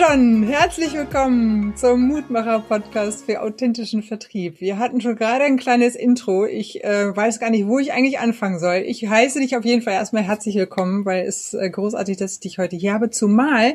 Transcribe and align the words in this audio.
John, 0.00 0.44
herzlich 0.44 0.94
willkommen 0.94 1.76
zum 1.76 2.08
Mutmacher-Podcast 2.08 3.26
für 3.26 3.42
authentischen 3.42 4.02
Vertrieb. 4.02 4.58
Wir 4.58 4.78
hatten 4.78 5.02
schon 5.02 5.14
gerade 5.14 5.44
ein 5.44 5.58
kleines 5.58 5.94
Intro. 5.94 6.46
Ich 6.46 6.82
äh, 6.82 7.14
weiß 7.14 7.38
gar 7.38 7.50
nicht, 7.50 7.66
wo 7.66 7.78
ich 7.78 7.92
eigentlich 7.92 8.18
anfangen 8.18 8.58
soll. 8.58 8.76
Ich 8.86 9.06
heiße 9.06 9.40
dich 9.40 9.58
auf 9.58 9.64
jeden 9.66 9.82
Fall 9.82 9.92
erstmal 9.92 10.22
herzlich 10.22 10.54
willkommen, 10.54 11.04
weil 11.04 11.26
es 11.26 11.52
äh, 11.52 11.68
großartig, 11.68 12.16
dass 12.16 12.32
ich 12.32 12.40
dich 12.40 12.56
heute 12.56 12.76
hier 12.76 12.94
habe. 12.94 13.10
Zumal 13.10 13.74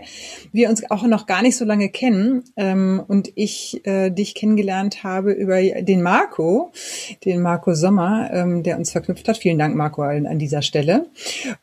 wir 0.52 0.70
uns 0.70 0.90
auch 0.90 1.04
noch 1.04 1.28
gar 1.28 1.44
nicht 1.44 1.58
so 1.58 1.66
lange 1.66 1.90
kennen 1.90 2.44
ähm, 2.58 3.04
und 3.08 3.32
ich 3.36 3.86
äh, 3.86 4.10
dich 4.10 4.34
kennengelernt 4.34 5.04
habe 5.04 5.32
über 5.32 5.62
den 5.62 6.02
Marco, 6.02 6.72
den 7.24 7.40
Marco 7.44 7.76
Sommer, 7.76 8.32
ähm, 8.34 8.64
der 8.64 8.80
uns 8.80 8.92
verknüpft 8.92 9.28
hat. 9.28 9.38
Vielen 9.38 9.60
Dank, 9.60 9.76
Marco, 9.76 10.02
an, 10.02 10.26
an 10.26 10.40
dieser 10.40 10.64
Stelle. 10.64 11.06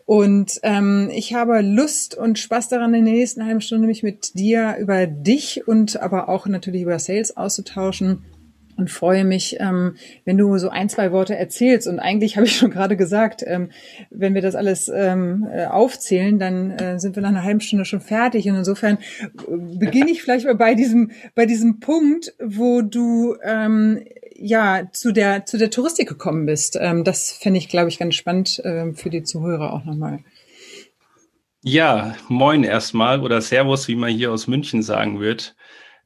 Und 0.07 0.61
ähm, 0.63 1.11
ich 1.13 1.35
habe 1.35 1.63
Lust 1.63 2.17
und 2.17 2.39
Spaß 2.39 2.69
daran, 2.69 2.95
in 2.95 3.05
der 3.07 3.15
nächsten 3.15 3.45
halben 3.45 3.61
Stunde 3.61 3.89
mich 3.89 4.05
mit 4.05 4.13
mit 4.13 4.35
dir 4.53 4.77
über 4.79 5.07
dich 5.07 5.67
und 5.67 6.01
aber 6.01 6.29
auch 6.29 6.47
natürlich 6.47 6.83
über 6.83 6.99
Sales 6.99 7.37
auszutauschen 7.37 8.25
und 8.77 8.91
freue 8.91 9.25
mich, 9.25 9.57
ähm, 9.61 9.97
wenn 10.25 10.39
du 10.39 10.57
so 10.59 10.69
ein, 10.69 10.89
zwei 10.89 11.13
Worte 11.13 11.37
erzählst. 11.37 11.87
Und 11.87 11.99
eigentlich 11.99 12.37
habe 12.37 12.47
ich 12.47 12.57
schon 12.57 12.71
gerade 12.71 12.97
gesagt, 12.97 13.43
ähm, 13.47 13.71
wenn 14.11 14.35
wir 14.35 14.43
das 14.43 14.55
alles 14.55 14.89
ähm, 14.89 15.47
äh, 15.53 15.67
aufzählen, 15.67 16.39
dann 16.39 16.71
äh, 16.73 16.99
sind 16.99 17.15
wir 17.15 17.23
nach 17.23 17.31
einer 17.31 17.45
halben 17.45 17.61
Stunde 17.61 17.85
schon 17.85 18.01
fertig. 18.01 18.49
Und 18.49 18.57
insofern 18.57 18.97
äh, 18.97 19.57
beginne 19.79 20.11
ich 20.11 20.23
vielleicht 20.23 20.47
mal 20.47 20.55
bei 20.55 20.75
diesem, 20.75 21.11
bei 21.35 21.47
diesem 21.47 21.81
Punkt, 21.81 22.35
wo 22.43 22.83
du 22.83 23.37
ja 24.35 24.89
zu 24.93 25.13
der 25.13 25.47
zu 25.47 25.59
der 25.59 25.71
Touristik 25.71 26.09
gekommen 26.09 26.47
bist. 26.47 26.75
Das 26.77 27.33
fände 27.33 27.59
ich, 27.59 27.69
glaube 27.69 27.89
ich, 27.89 27.99
ganz 27.99 28.15
spannend 28.15 28.61
für 28.95 29.11
die 29.11 29.23
Zuhörer 29.23 29.73
auch 29.73 29.85
nochmal. 29.85 30.21
Ja, 31.65 32.17
moin 32.29 32.65
erstmal 32.65 33.21
oder 33.21 33.41
Servus, 33.41 33.87
wie 33.87 33.95
man 33.95 34.11
hier 34.13 34.33
aus 34.33 34.49
München 34.49 34.83
sagen 34.83 35.21
wird. 35.21 35.55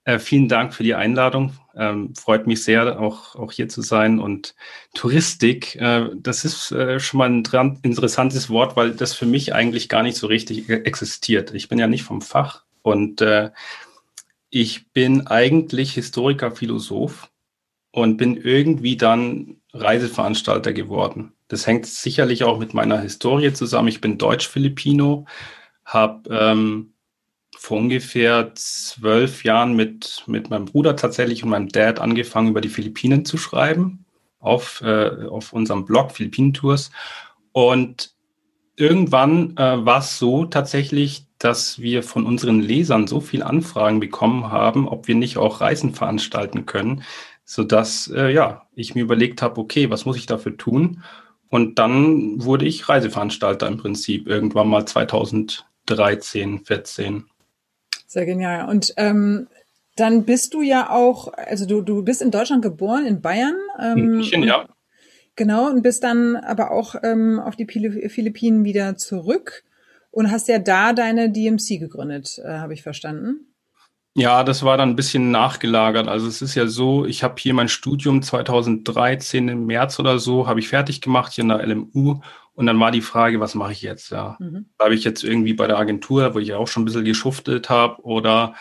Äh, 0.05 0.19
vielen 0.19 0.49
Dank 0.49 0.75
für 0.75 0.83
die 0.85 0.95
Einladung. 0.95 1.53
Ähm, 1.75 2.15
freut 2.15 2.47
mich 2.47 2.63
sehr, 2.63 3.01
auch, 3.01 3.37
auch 3.37 3.53
hier 3.53 3.69
zu 3.69 3.83
sein. 3.83 4.19
Und 4.21 4.55
Touristik, 4.95 5.77
äh, 5.77 6.11
das 6.17 6.45
ist 6.45 6.73
äh, 6.73 7.01
schon 7.01 7.19
mal 7.19 7.31
ein 7.31 7.81
interessantes 7.83 8.51
Wort, 8.51 8.77
weil 8.77 8.93
das 8.93 9.15
für 9.15 9.27
mich 9.27 9.55
eigentlich 9.55 9.89
gar 9.89 10.03
nicht 10.03 10.17
so 10.19 10.27
richtig 10.27 10.69
e-, 10.69 10.83
existiert. 10.85 11.55
Ich 11.55 11.69
bin 11.69 11.79
ja 11.79 11.87
nicht 11.87 12.05
vom 12.05 12.23
Fach 12.23 12.65
und 12.83 13.23
äh, 13.23 13.51
ich 14.51 14.93
bin 14.93 15.27
eigentlich 15.27 15.95
Historiker, 15.95 16.51
Philosoph 16.53 17.31
und 17.93 18.19
bin 18.19 18.37
irgendwie 18.37 18.97
dann 18.97 19.61
Reiseveranstalter 19.73 20.73
geworden. 20.75 21.36
Das 21.49 21.67
hängt 21.67 21.87
sicherlich 21.87 22.45
auch 22.45 22.59
mit 22.59 22.75
meiner 22.75 23.01
Historie 23.01 23.53
zusammen. 23.53 23.89
Ich 23.89 24.01
bin 24.01 24.19
Deutsch-Filipino, 24.19 25.27
habe 25.85 26.29
ähm, 26.31 26.95
vor 27.57 27.79
ungefähr 27.79 28.53
zwölf 28.55 29.45
Jahren 29.45 29.75
mit, 29.77 30.25
mit 30.27 30.51
meinem 30.51 30.67
Bruder 30.67 30.97
tatsächlich 30.97 31.43
und 31.43 31.51
meinem 31.51 31.69
Dad 31.69 32.01
angefangen, 32.01 32.51
über 32.51 32.61
die 32.61 32.69
Philippinen 32.69 33.25
zu 33.25 33.39
schreiben, 33.39 34.05
auf, 34.39 34.83
äh, 34.83 35.27
auf 35.29 35.53
unserem 35.53 35.85
Blog 35.85 36.13
Philippinen-Tours. 36.13 36.91
Und 37.53 38.15
irgendwann 38.77 39.57
äh, 39.57 39.85
war 39.85 40.01
es 40.01 40.19
so 40.19 40.45
tatsächlich, 40.45 41.27
dass 41.39 41.81
wir 41.81 42.03
von 42.03 42.27
unseren 42.27 42.61
Lesern 42.61 43.07
so 43.07 43.21
viel 43.21 43.43
Anfragen 43.43 44.01
bekommen 44.01 44.51
haben, 44.51 44.89
ob 44.89 45.09
wir 45.09 45.15
nicht 45.15 45.37
auch 45.37 45.61
Reisen 45.61 45.95
veranstalten 45.95 46.67
können, 46.67 47.03
sodass 47.45 48.11
äh, 48.15 48.33
ja, 48.33 48.67
ich 48.75 48.95
mir 48.95 49.03
überlegt 49.03 49.43
habe, 49.43 49.61
okay, 49.61 49.91
was 49.91 50.07
muss 50.07 50.17
ich 50.17 50.27
dafür 50.27 50.57
tun? 50.57 51.03
Und 51.57 51.79
dann 51.79 52.45
wurde 52.45 52.67
ich 52.67 52.87
Reiseveranstalter 52.87 53.67
im 53.67 53.79
Prinzip, 53.79 54.27
irgendwann 54.29 54.69
mal 54.69 54.85
2013, 54.85 56.67
14. 56.67 57.25
Sehr 58.07 58.27
genial. 58.27 58.69
Und 58.69 58.93
ähm, 58.99 59.49
dann 59.97 60.27
bist 60.27 60.53
du 60.53 60.61
ja 60.61 60.91
auch, 60.91 61.33
also 61.33 61.65
du, 61.65 61.81
du 61.81 62.03
bist 62.03 62.21
in 62.21 62.31
Deutschland 62.31 62.61
geboren, 62.61 63.07
in 63.07 63.23
Bayern. 63.23 63.57
Ähm, 63.81 64.05
München, 64.05 64.43
ja. 64.43 64.69
Genau, 65.35 65.71
und 65.71 65.81
bist 65.81 66.05
dann 66.05 66.37
aber 66.37 66.73
auch 66.73 66.95
ähm, 67.03 67.41
auf 67.41 67.57
die 67.57 67.65
Philippinen 67.65 68.65
wieder 68.65 68.99
zurück 68.99 69.65
und 70.11 70.31
hast 70.31 70.49
ja 70.49 70.59
da 70.59 70.93
deine 70.93 71.31
DMC 71.31 71.79
gegründet, 71.79 72.39
äh, 72.45 72.59
habe 72.59 72.75
ich 72.75 72.83
verstanden. 72.83 73.47
Ja, 74.19 74.45
das 74.45 74.63
war 74.63 74.79
dann 74.79 74.91
ein 74.91 74.97
bisschen 74.97 75.31
nachgelagert. 75.31 76.09
Also 76.09 76.27
es 76.27 76.41
ist 76.41 76.55
ja 76.55 76.67
so, 76.67 77.05
ich 77.05 77.23
habe 77.23 77.35
hier 77.39 77.53
mein 77.53 77.69
Studium 77.69 78.23
2013 78.23 79.49
im 79.49 79.67
März 79.67 80.01
oder 80.01 80.19
so, 80.19 80.47
habe 80.47 80.59
ich 80.59 80.69
fertig 80.69 81.03
gemacht 81.03 81.35
hier 81.35 81.43
in 81.43 81.49
der 81.49 81.67
LMU. 81.67 82.21
Und 82.55 82.65
dann 82.65 82.81
war 82.81 82.91
die 82.91 83.03
Frage, 83.03 83.41
was 83.41 83.55
mache 83.55 83.73
ich 83.73 83.83
jetzt? 83.83 84.11
Ja, 84.11 84.37
mhm. 84.39 84.71
bleibe 84.79 84.95
ich 84.95 85.05
jetzt 85.05 85.23
irgendwie 85.23 85.53
bei 85.53 85.67
der 85.67 85.77
Agentur, 85.77 86.35
wo 86.35 86.39
ich 86.39 86.55
auch 86.55 86.67
schon 86.67 86.83
ein 86.83 86.87
bisschen 86.87 87.05
geschuftet 87.05 87.69
habe, 87.69 88.03
oder 88.05 88.55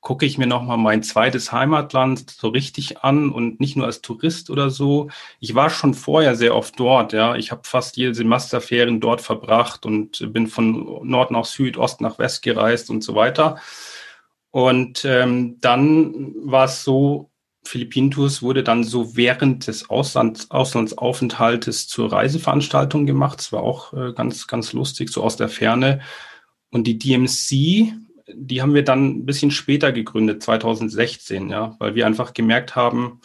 gucke 0.00 0.24
ich 0.24 0.38
mir 0.38 0.46
nochmal 0.46 0.78
mein 0.78 1.02
zweites 1.02 1.52
Heimatland 1.52 2.30
so 2.30 2.48
richtig 2.48 3.04
an 3.04 3.30
und 3.30 3.60
nicht 3.60 3.76
nur 3.76 3.84
als 3.84 4.00
Tourist 4.00 4.48
oder 4.48 4.70
so. 4.70 5.10
Ich 5.40 5.54
war 5.54 5.68
schon 5.68 5.92
vorher 5.92 6.36
sehr 6.36 6.56
oft 6.56 6.80
dort, 6.80 7.12
ja. 7.12 7.36
Ich 7.36 7.52
habe 7.52 7.62
fast 7.64 7.98
jede 7.98 8.14
Semesterferien 8.14 8.98
dort 8.98 9.20
verbracht 9.20 9.84
und 9.84 10.32
bin 10.32 10.46
von 10.46 11.06
Nord 11.06 11.30
nach 11.30 11.44
Süd, 11.44 11.76
Ost 11.76 12.00
nach 12.00 12.18
West 12.18 12.42
gereist 12.42 12.88
und 12.88 13.04
so 13.04 13.14
weiter. 13.14 13.58
Und 14.52 15.04
ähm, 15.06 15.56
dann 15.60 16.34
war 16.36 16.66
es 16.66 16.84
so, 16.84 17.30
Philippinentours 17.64 18.42
wurde 18.42 18.62
dann 18.62 18.84
so 18.84 19.16
während 19.16 19.66
des 19.66 19.88
Auslands, 19.88 20.50
Auslandsaufenthaltes 20.50 21.88
zur 21.88 22.12
Reiseveranstaltung 22.12 23.06
gemacht. 23.06 23.38
Das 23.38 23.52
war 23.52 23.62
auch 23.62 23.92
äh, 23.94 24.12
ganz, 24.12 24.46
ganz 24.46 24.72
lustig, 24.72 25.10
so 25.10 25.22
aus 25.22 25.36
der 25.36 25.48
Ferne. 25.48 26.00
Und 26.70 26.86
die 26.86 26.98
DMC, 26.98 27.94
die 28.34 28.62
haben 28.62 28.74
wir 28.74 28.84
dann 28.84 29.06
ein 29.06 29.26
bisschen 29.26 29.50
später 29.50 29.90
gegründet, 29.90 30.42
2016, 30.42 31.48
ja, 31.48 31.74
weil 31.78 31.94
wir 31.94 32.06
einfach 32.06 32.34
gemerkt 32.34 32.76
haben, 32.76 33.20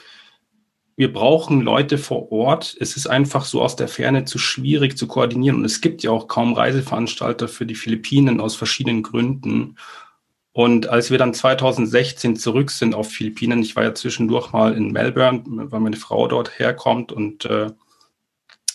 wir 0.95 1.13
brauchen 1.13 1.61
Leute 1.61 1.97
vor 1.97 2.31
Ort. 2.31 2.75
Es 2.79 2.95
ist 2.95 3.05
einfach 3.05 3.45
so 3.45 3.61
aus 3.61 3.75
der 3.75 3.87
Ferne 3.87 4.25
zu 4.25 4.39
schwierig 4.39 4.97
zu 4.97 5.07
koordinieren. 5.07 5.57
Und 5.57 5.65
es 5.65 5.81
gibt 5.81 6.01
ja 6.03 6.09
auch 6.09 6.27
kaum 6.27 6.53
Reiseveranstalter 6.53 7.47
für 7.47 7.67
die 7.67 7.75
Philippinen 7.75 8.39
aus 8.39 8.55
verschiedenen 8.55 9.03
Gründen. 9.03 9.75
Und 10.57 10.89
als 10.89 11.11
wir 11.11 11.19
dann 11.19 11.35
2016 11.35 12.35
zurück 12.35 12.71
sind 12.71 12.95
auf 12.95 13.11
Philippinen, 13.11 13.61
ich 13.61 13.75
war 13.75 13.83
ja 13.83 13.93
zwischendurch 13.93 14.53
mal 14.53 14.73
in 14.73 14.91
Melbourne, 14.91 15.43
weil 15.45 15.79
meine 15.79 15.97
Frau 15.97 16.27
dort 16.27 16.57
herkommt 16.57 17.11
und, 17.11 17.45
äh, 17.45 17.69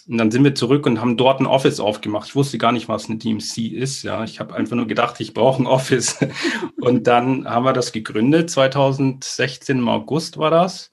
und 0.07 0.17
dann 0.19 0.31
sind 0.31 0.45
wir 0.45 0.55
zurück 0.55 0.87
und 0.87 1.01
haben 1.01 1.17
dort 1.17 1.41
ein 1.41 1.47
Office 1.47 1.81
aufgemacht. 1.81 2.29
Ich 2.29 2.37
wusste 2.37 2.57
gar 2.57 2.71
nicht, 2.71 2.89
was 2.89 3.07
eine 3.07 3.19
DMC 3.19 3.67
ist. 3.67 4.05
Ja, 4.05 4.23
ich 4.23 4.39
habe 4.39 4.55
einfach 4.55 4.77
nur 4.77 4.87
gedacht, 4.87 5.19
ich 5.19 5.35
brauche 5.35 5.61
ein 5.61 5.67
Office. 5.67 6.19
und 6.81 7.09
dann 7.09 7.49
haben 7.49 7.65
wir 7.65 7.73
das 7.73 7.91
gegründet. 7.91 8.49
2016 8.51 9.79
im 9.79 9.89
August 9.89 10.39
war 10.39 10.53
das. 10.53 10.93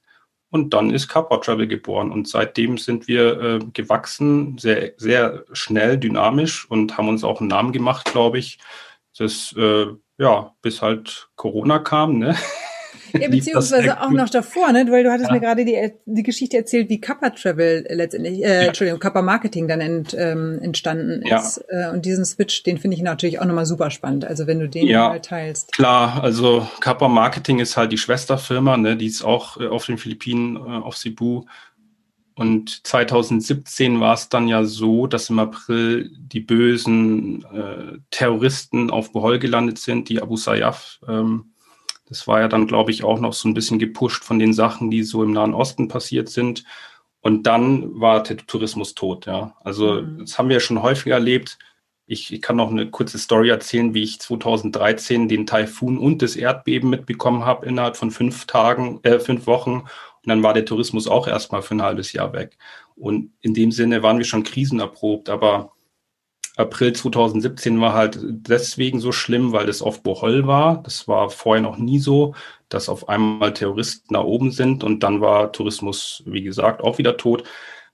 Und 0.50 0.74
dann 0.74 0.90
ist 0.90 1.08
Kappa 1.08 1.38
Travel 1.38 1.68
geboren. 1.68 2.12
Und 2.12 2.28
seitdem 2.28 2.80
sind 2.80 3.08
wir 3.08 3.40
äh, 3.40 3.60
gewachsen, 3.74 4.58
sehr, 4.58 4.94
sehr 4.98 5.46
schnell, 5.52 6.00
dynamisch 6.00 6.68
und 6.68 6.98
haben 6.98 7.10
uns 7.10 7.24
auch 7.24 7.42
einen 7.42 7.50
Namen 7.50 7.74
gemacht, 7.74 8.12
glaube 8.12 8.40
ich. 8.40 8.58
Das 9.16 9.54
äh, 9.56 9.86
ja, 10.20 10.54
bis 10.62 10.82
halt 10.82 11.30
Corona 11.36 11.80
kam, 11.80 12.20
ne? 12.20 12.36
Ja, 13.14 13.28
beziehungsweise 13.30 14.02
auch 14.02 14.12
noch 14.12 14.30
davor, 14.30 14.72
ne? 14.72 14.86
Weil 14.90 15.04
du 15.04 15.12
hattest 15.12 15.30
ja. 15.30 15.34
mir 15.34 15.40
gerade 15.40 15.66
die, 15.66 15.94
die 16.06 16.24
Geschichte 16.24 16.58
erzählt, 16.58 16.90
wie 16.90 17.00
Kappa 17.00 17.30
Travel 17.30 17.88
letztendlich, 17.90 18.44
äh, 18.44 18.62
ja. 18.64 18.68
Entschuldigung, 18.68 19.00
Kappa 19.00 19.22
Marketing 19.22 19.68
dann 19.68 19.80
ent, 19.82 20.16
ähm, 20.18 20.60
entstanden 20.62 21.22
ist. 21.22 21.64
Ja. 21.72 21.90
Äh, 21.90 21.94
und 21.94 22.06
diesen 22.06 22.26
Switch, 22.26 22.64
den 22.64 22.78
finde 22.78 22.98
ich 22.98 23.02
natürlich 23.02 23.40
auch 23.40 23.46
nochmal 23.46 23.66
super 23.66 23.90
spannend. 23.92 24.26
Also 24.26 24.46
wenn 24.46 24.60
du 24.60 24.68
den 24.68 24.88
ja, 24.88 25.10
mal 25.10 25.22
teilst. 25.22 25.72
Klar, 25.72 26.22
also 26.22 26.68
Kappa 26.82 27.08
Marketing 27.08 27.60
ist 27.60 27.78
halt 27.78 27.92
die 27.92 27.98
Schwesterfirma, 27.98 28.78
ne? 28.78 28.98
Die 28.98 29.08
ist 29.08 29.24
auch 29.24 29.60
äh, 29.60 29.68
auf 29.68 29.86
den 29.86 29.98
Philippinen, 29.98 30.58
äh, 30.58 30.60
auf 30.60 30.98
Cebu 30.98 31.46
und 32.40 32.88
2017 32.88 34.00
war 34.00 34.14
es 34.14 34.30
dann 34.30 34.48
ja 34.48 34.64
so, 34.64 35.08
dass 35.08 35.30
im 35.30 35.40
April 35.40 36.10
die 36.18 36.40
bösen 36.40 37.44
äh, 37.54 37.98
Terroristen 38.12 38.90
auf 38.90 39.12
Bohol 39.12 39.40
gelandet 39.40 39.78
sind, 39.78 40.08
die 40.08 40.22
Abu 40.22 40.38
Sayyaf. 40.38 41.02
Ähm, 41.06 41.52
das 42.08 42.30
war 42.30 42.40
ja 42.40 42.48
dann, 42.48 42.66
glaube 42.66 42.92
ich, 42.92 43.04
auch 43.04 43.20
noch 43.20 43.34
so 43.34 43.50
ein 43.50 43.54
bisschen 43.54 43.78
gepusht 43.78 44.24
von 44.24 44.40
den 44.40 44.54
Sachen, 44.54 44.90
die 44.90 45.04
so 45.04 45.22
im 45.22 45.34
Nahen 45.34 45.54
Osten 45.54 45.90
passiert 45.90 46.30
sind. 46.30 46.64
Und 47.20 47.44
dann 47.44 48.00
war 48.00 48.24
der 48.24 48.38
Tourismus 48.38 48.96
tot, 48.96 49.26
ja. 49.26 49.58
Also 49.66 50.02
mhm. 50.02 50.20
das 50.20 50.40
haben 50.40 50.48
wir 50.48 50.56
ja 50.56 50.62
schon 50.62 50.82
häufiger 50.82 51.16
erlebt. 51.16 51.60
Ich, 52.06 52.32
ich, 52.32 52.42
kann 52.42 52.56
noch 52.56 52.72
eine 52.72 52.90
kurze 52.90 53.20
Story 53.20 53.50
erzählen, 53.50 53.94
wie 53.94 54.04
ich 54.04 54.22
2013 54.22 55.28
den 55.28 55.46
Taifun 55.46 55.98
und 55.98 56.22
das 56.22 56.38
Erdbeben 56.38 56.90
mitbekommen 56.90 57.44
habe 57.44 57.66
innerhalb 57.66 57.98
von 57.98 58.12
fünf 58.12 58.46
Tagen, 58.46 59.02
äh, 59.04 59.20
fünf 59.20 59.46
Wochen 59.46 59.84
dann 60.30 60.44
war 60.44 60.54
der 60.54 60.66
Tourismus 60.66 61.08
auch 61.08 61.28
erstmal 61.28 61.62
für 61.62 61.76
ein 61.76 61.82
halbes 61.82 62.14
Jahr 62.14 62.34
weg. 62.34 62.58
Und 62.96 63.34
in 63.42 63.54
dem 63.54 63.72
Sinne 63.72 64.04
waren 64.04 64.18
wir 64.18 64.26
schon 64.26 64.44
krisenerprobt, 64.44 65.30
aber 65.30 65.72
April 66.58 66.94
2017 66.94 67.80
war 67.80 67.94
halt 67.94 68.20
deswegen 68.22 69.00
so 69.00 69.12
schlimm, 69.14 69.54
weil 69.54 69.66
das 69.66 69.82
auf 69.82 70.04
Bohol 70.04 70.46
war. 70.46 70.84
Das 70.84 71.08
war 71.08 71.30
vorher 71.30 71.62
noch 71.62 71.78
nie 71.78 72.00
so, 72.00 72.36
dass 72.68 72.90
auf 72.90 73.08
einmal 73.08 73.54
Terroristen 73.54 74.14
da 74.14 74.22
oben 74.22 74.52
sind 74.52 74.84
und 74.84 75.02
dann 75.02 75.22
war 75.22 75.54
Tourismus, 75.54 76.22
wie 76.26 76.44
gesagt, 76.44 76.82
auch 76.82 76.98
wieder 76.98 77.16
tot. 77.18 77.44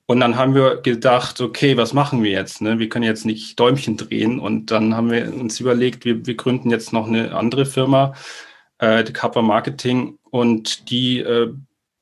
Und 0.08 0.20
dann 0.20 0.36
haben 0.36 0.54
wir 0.54 0.78
gedacht, 0.82 1.42
okay, 1.42 1.78
was 1.78 1.94
machen 1.94 2.24
wir 2.24 2.32
jetzt? 2.32 2.62
Ne? 2.62 2.78
Wir 2.80 2.90
können 2.90 3.06
jetzt 3.06 3.26
nicht 3.26 3.60
Däumchen 3.60 3.98
drehen. 3.98 4.40
Und 4.40 4.70
dann 4.70 4.96
haben 4.96 5.10
wir 5.12 5.34
uns 5.34 5.60
überlegt, 5.60 6.06
wir, 6.06 6.26
wir 6.28 6.36
gründen 6.36 6.70
jetzt 6.70 6.94
noch 6.94 7.08
eine 7.08 7.34
andere 7.36 7.66
Firma, 7.66 8.14
äh, 8.78 9.04
die 9.04 9.14
Kappa 9.14 9.42
Marketing. 9.42 10.20
Und 10.30 10.92
die 10.92 11.20
äh, 11.20 11.54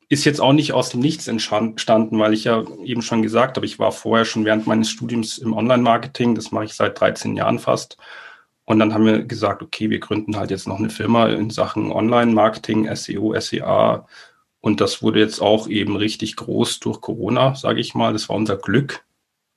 ist 0.10 0.26
jetzt 0.26 0.42
auch 0.42 0.54
nicht 0.54 0.74
aus 0.74 0.90
dem 0.90 1.00
Nichts 1.00 1.28
entstanden, 1.28 2.20
weil 2.20 2.34
ich 2.34 2.44
ja 2.46 2.64
eben 2.84 3.02
schon 3.02 3.22
gesagt 3.22 3.58
habe, 3.58 3.66
ich 3.66 3.80
war 3.80 3.92
vorher 3.92 4.26
schon 4.26 4.46
während 4.46 4.68
meines 4.68 4.90
Studiums 4.90 5.38
im 5.38 5.54
Online-Marketing. 5.54 6.36
Das 6.36 6.52
mache 6.52 6.66
ich 6.66 6.74
seit 6.74 7.00
13 7.00 7.36
Jahren 7.36 7.60
fast. 7.60 7.98
Und 8.66 8.80
dann 8.80 8.94
haben 8.94 9.06
wir 9.06 9.24
gesagt, 9.24 9.62
okay, 9.62 9.90
wir 9.90 10.00
gründen 10.00 10.38
halt 10.38 10.52
jetzt 10.52 10.68
noch 10.68 10.80
eine 10.80 10.90
Firma 10.90 11.28
in 11.28 11.50
Sachen 11.50 11.92
Online-Marketing, 11.92 12.94
SEO, 12.96 13.38
SEA 13.40 14.06
und 14.64 14.80
das 14.80 15.04
wurde 15.04 15.20
jetzt 15.20 15.42
auch 15.42 15.68
eben 15.68 15.98
richtig 15.98 16.38
groß 16.38 16.80
durch 16.80 17.02
Corona, 17.02 17.54
sage 17.54 17.82
ich 17.82 17.96
mal. 17.96 18.14
Das 18.14 18.30
war 18.30 18.38
unser 18.38 18.56
Glück, 18.56 19.06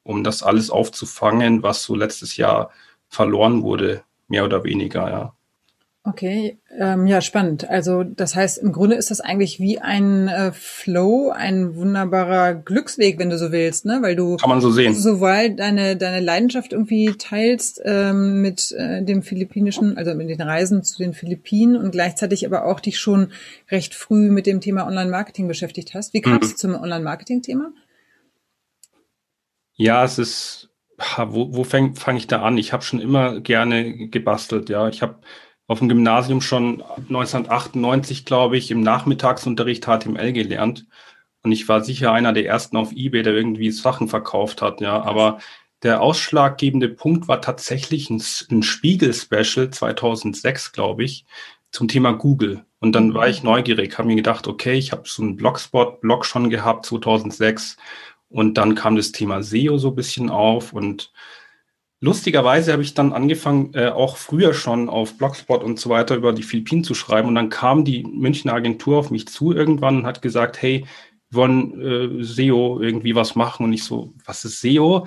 um 0.03 0.25
das 0.25 0.43
alles 0.43 0.69
aufzufangen, 0.69 1.63
was 1.63 1.85
so 1.85 1.95
letztes 1.95 2.37
Jahr 2.37 2.73
verloren 3.09 3.63
wurde, 3.63 4.03
mehr 4.27 4.45
oder 4.45 4.65
weniger, 4.65 5.09
ja. 5.09 5.36
Okay, 6.09 6.57
ähm, 6.79 7.09
ja, 7.09 7.21
spannend. 7.21 7.69
Also 7.69 8.05
das 8.05 8.37
heißt, 8.37 8.59
im 8.59 8.71
Grunde 8.71 8.95
ist 8.95 9.11
das 9.11 9.21
eigentlich 9.21 9.59
wie 9.59 9.81
ein 9.81 10.29
äh, 10.29 10.53
Flow, 10.53 11.31
ein 11.31 11.75
wunderbarer 11.75 12.55
Glücksweg, 12.55 13.19
wenn 13.19 13.29
du 13.29 13.37
so 13.37 13.51
willst, 13.51 13.87
ne? 13.87 13.99
Weil 14.03 14.15
du 14.15 14.37
kann 14.37 14.49
man 14.49 14.61
so 14.61 14.71
sehen, 14.71 14.95
sowohl 14.95 15.57
deine 15.57 15.97
deine 15.97 16.21
Leidenschaft 16.21 16.73
irgendwie 16.73 17.13
teilst 17.19 17.83
ähm, 17.85 18.41
mit 18.41 18.71
äh, 18.71 19.03
dem 19.03 19.25
philippinischen, 19.25 19.97
also 19.97 20.15
mit 20.15 20.29
den 20.29 20.41
Reisen 20.41 20.85
zu 20.85 20.97
den 20.99 21.13
Philippinen 21.13 21.75
und 21.75 21.91
gleichzeitig 21.91 22.47
aber 22.47 22.67
auch 22.67 22.79
dich 22.79 23.01
schon 23.01 23.33
recht 23.69 23.93
früh 23.97 24.31
mit 24.31 24.47
dem 24.47 24.61
Thema 24.61 24.87
Online-Marketing 24.87 25.49
beschäftigt 25.49 25.93
hast. 25.95 26.15
Wie 26.15 26.21
kamst 26.21 26.51
mhm. 26.51 26.53
du 26.53 26.57
zum 26.57 26.75
Online-Marketing-Thema? 26.77 27.73
Ja, 29.75 30.05
es 30.05 30.21
ist, 30.21 30.71
wo, 31.19 31.53
wo 31.53 31.65
fange 31.65 31.97
fang 31.97 32.17
ich 32.17 32.29
da 32.29 32.43
an? 32.43 32.59
Ich 32.59 32.73
habe 32.73 32.85
schon 32.85 33.01
immer 33.01 33.41
gerne 33.41 34.07
gebastelt, 34.07 34.69
ja. 34.69 34.89
Ich 34.89 35.03
habe 35.03 35.17
auf 35.67 35.81
dem 35.81 35.89
Gymnasium 35.89 36.41
schon 36.41 36.83
1998, 36.83 38.25
glaube 38.25 38.57
ich, 38.57 38.71
im 38.71 38.81
Nachmittagsunterricht 38.83 39.87
HTML 39.87 40.33
gelernt. 40.33 40.87
Und 41.43 41.53
ich 41.53 41.69
war 41.69 41.83
sicher 41.83 42.13
einer 42.13 42.33
der 42.33 42.47
ersten 42.47 42.77
auf 42.77 42.93
eBay, 42.93 43.23
der 43.23 43.35
irgendwie 43.35 43.71
Sachen 43.71 44.09
verkauft 44.09 44.63
hat, 44.63 44.81
ja. 44.81 45.03
Aber 45.03 45.39
der 45.83 46.03
ausschlaggebende 46.03 46.89
Punkt 46.89 47.29
war 47.29 47.41
tatsächlich 47.41 48.11
ein, 48.11 48.23
ein 48.51 48.63
Spiegel-Special 48.63 49.71
2006, 49.71 50.73
glaube 50.73 51.05
ich, 51.05 51.27
zum 51.71 51.89
Thema 51.89 52.13
Google. 52.13 52.65
Und 52.81 52.93
dann 52.93 53.15
war 53.15 53.29
ich 53.29 53.43
neugierig, 53.43 53.99
habe 53.99 54.09
mir 54.09 54.17
gedacht, 54.17 54.47
okay, 54.49 54.75
ich 54.75 54.93
habe 54.93 55.03
so 55.07 55.23
einen 55.23 55.37
Blogspot-Blog 55.37 56.25
schon 56.25 56.51
gehabt 56.51 56.87
2006. 56.87 57.77
Und 58.29 58.55
dann 58.55 58.75
kam 58.75 58.97
das 58.97 59.13
Thema 59.13 59.43
SEO 59.43 59.79
so 59.79 59.89
ein 59.89 59.95
bisschen 59.95 60.31
auf 60.31 60.73
und 60.73 61.13
Lustigerweise 62.01 62.73
habe 62.73 62.83
ich 62.83 62.93
dann 62.95 63.13
angefangen, 63.13 63.73
äh, 63.75 63.89
auch 63.89 64.19
früher 64.19 64.53
schon 64.53 64.91
auf 64.91 65.17
Blogspot 65.17 65.65
und 65.65 65.81
so 65.81 65.89
weiter 65.89 66.15
über 66.15 66.33
die 66.33 66.43
Philippinen 66.43 66.85
zu 66.85 66.95
schreiben. 66.95 67.29
Und 67.29 67.37
dann 67.37 67.49
kam 67.49 67.85
die 67.85 68.05
Münchner 68.05 68.53
Agentur 68.53 68.99
auf 68.99 69.11
mich 69.11 69.27
zu 69.29 69.53
irgendwann 69.53 69.99
und 69.99 70.07
hat 70.07 70.21
gesagt, 70.21 70.61
hey, 70.61 70.87
wir 71.31 71.39
wollen 71.39 72.21
äh, 72.21 72.23
SEO 72.23 72.81
irgendwie 72.81 73.15
was 73.15 73.35
machen. 73.35 73.65
Und 73.65 73.73
ich 73.73 73.85
so, 73.85 74.13
was 74.27 74.45
ist 74.45 74.61
SEO? 74.61 75.07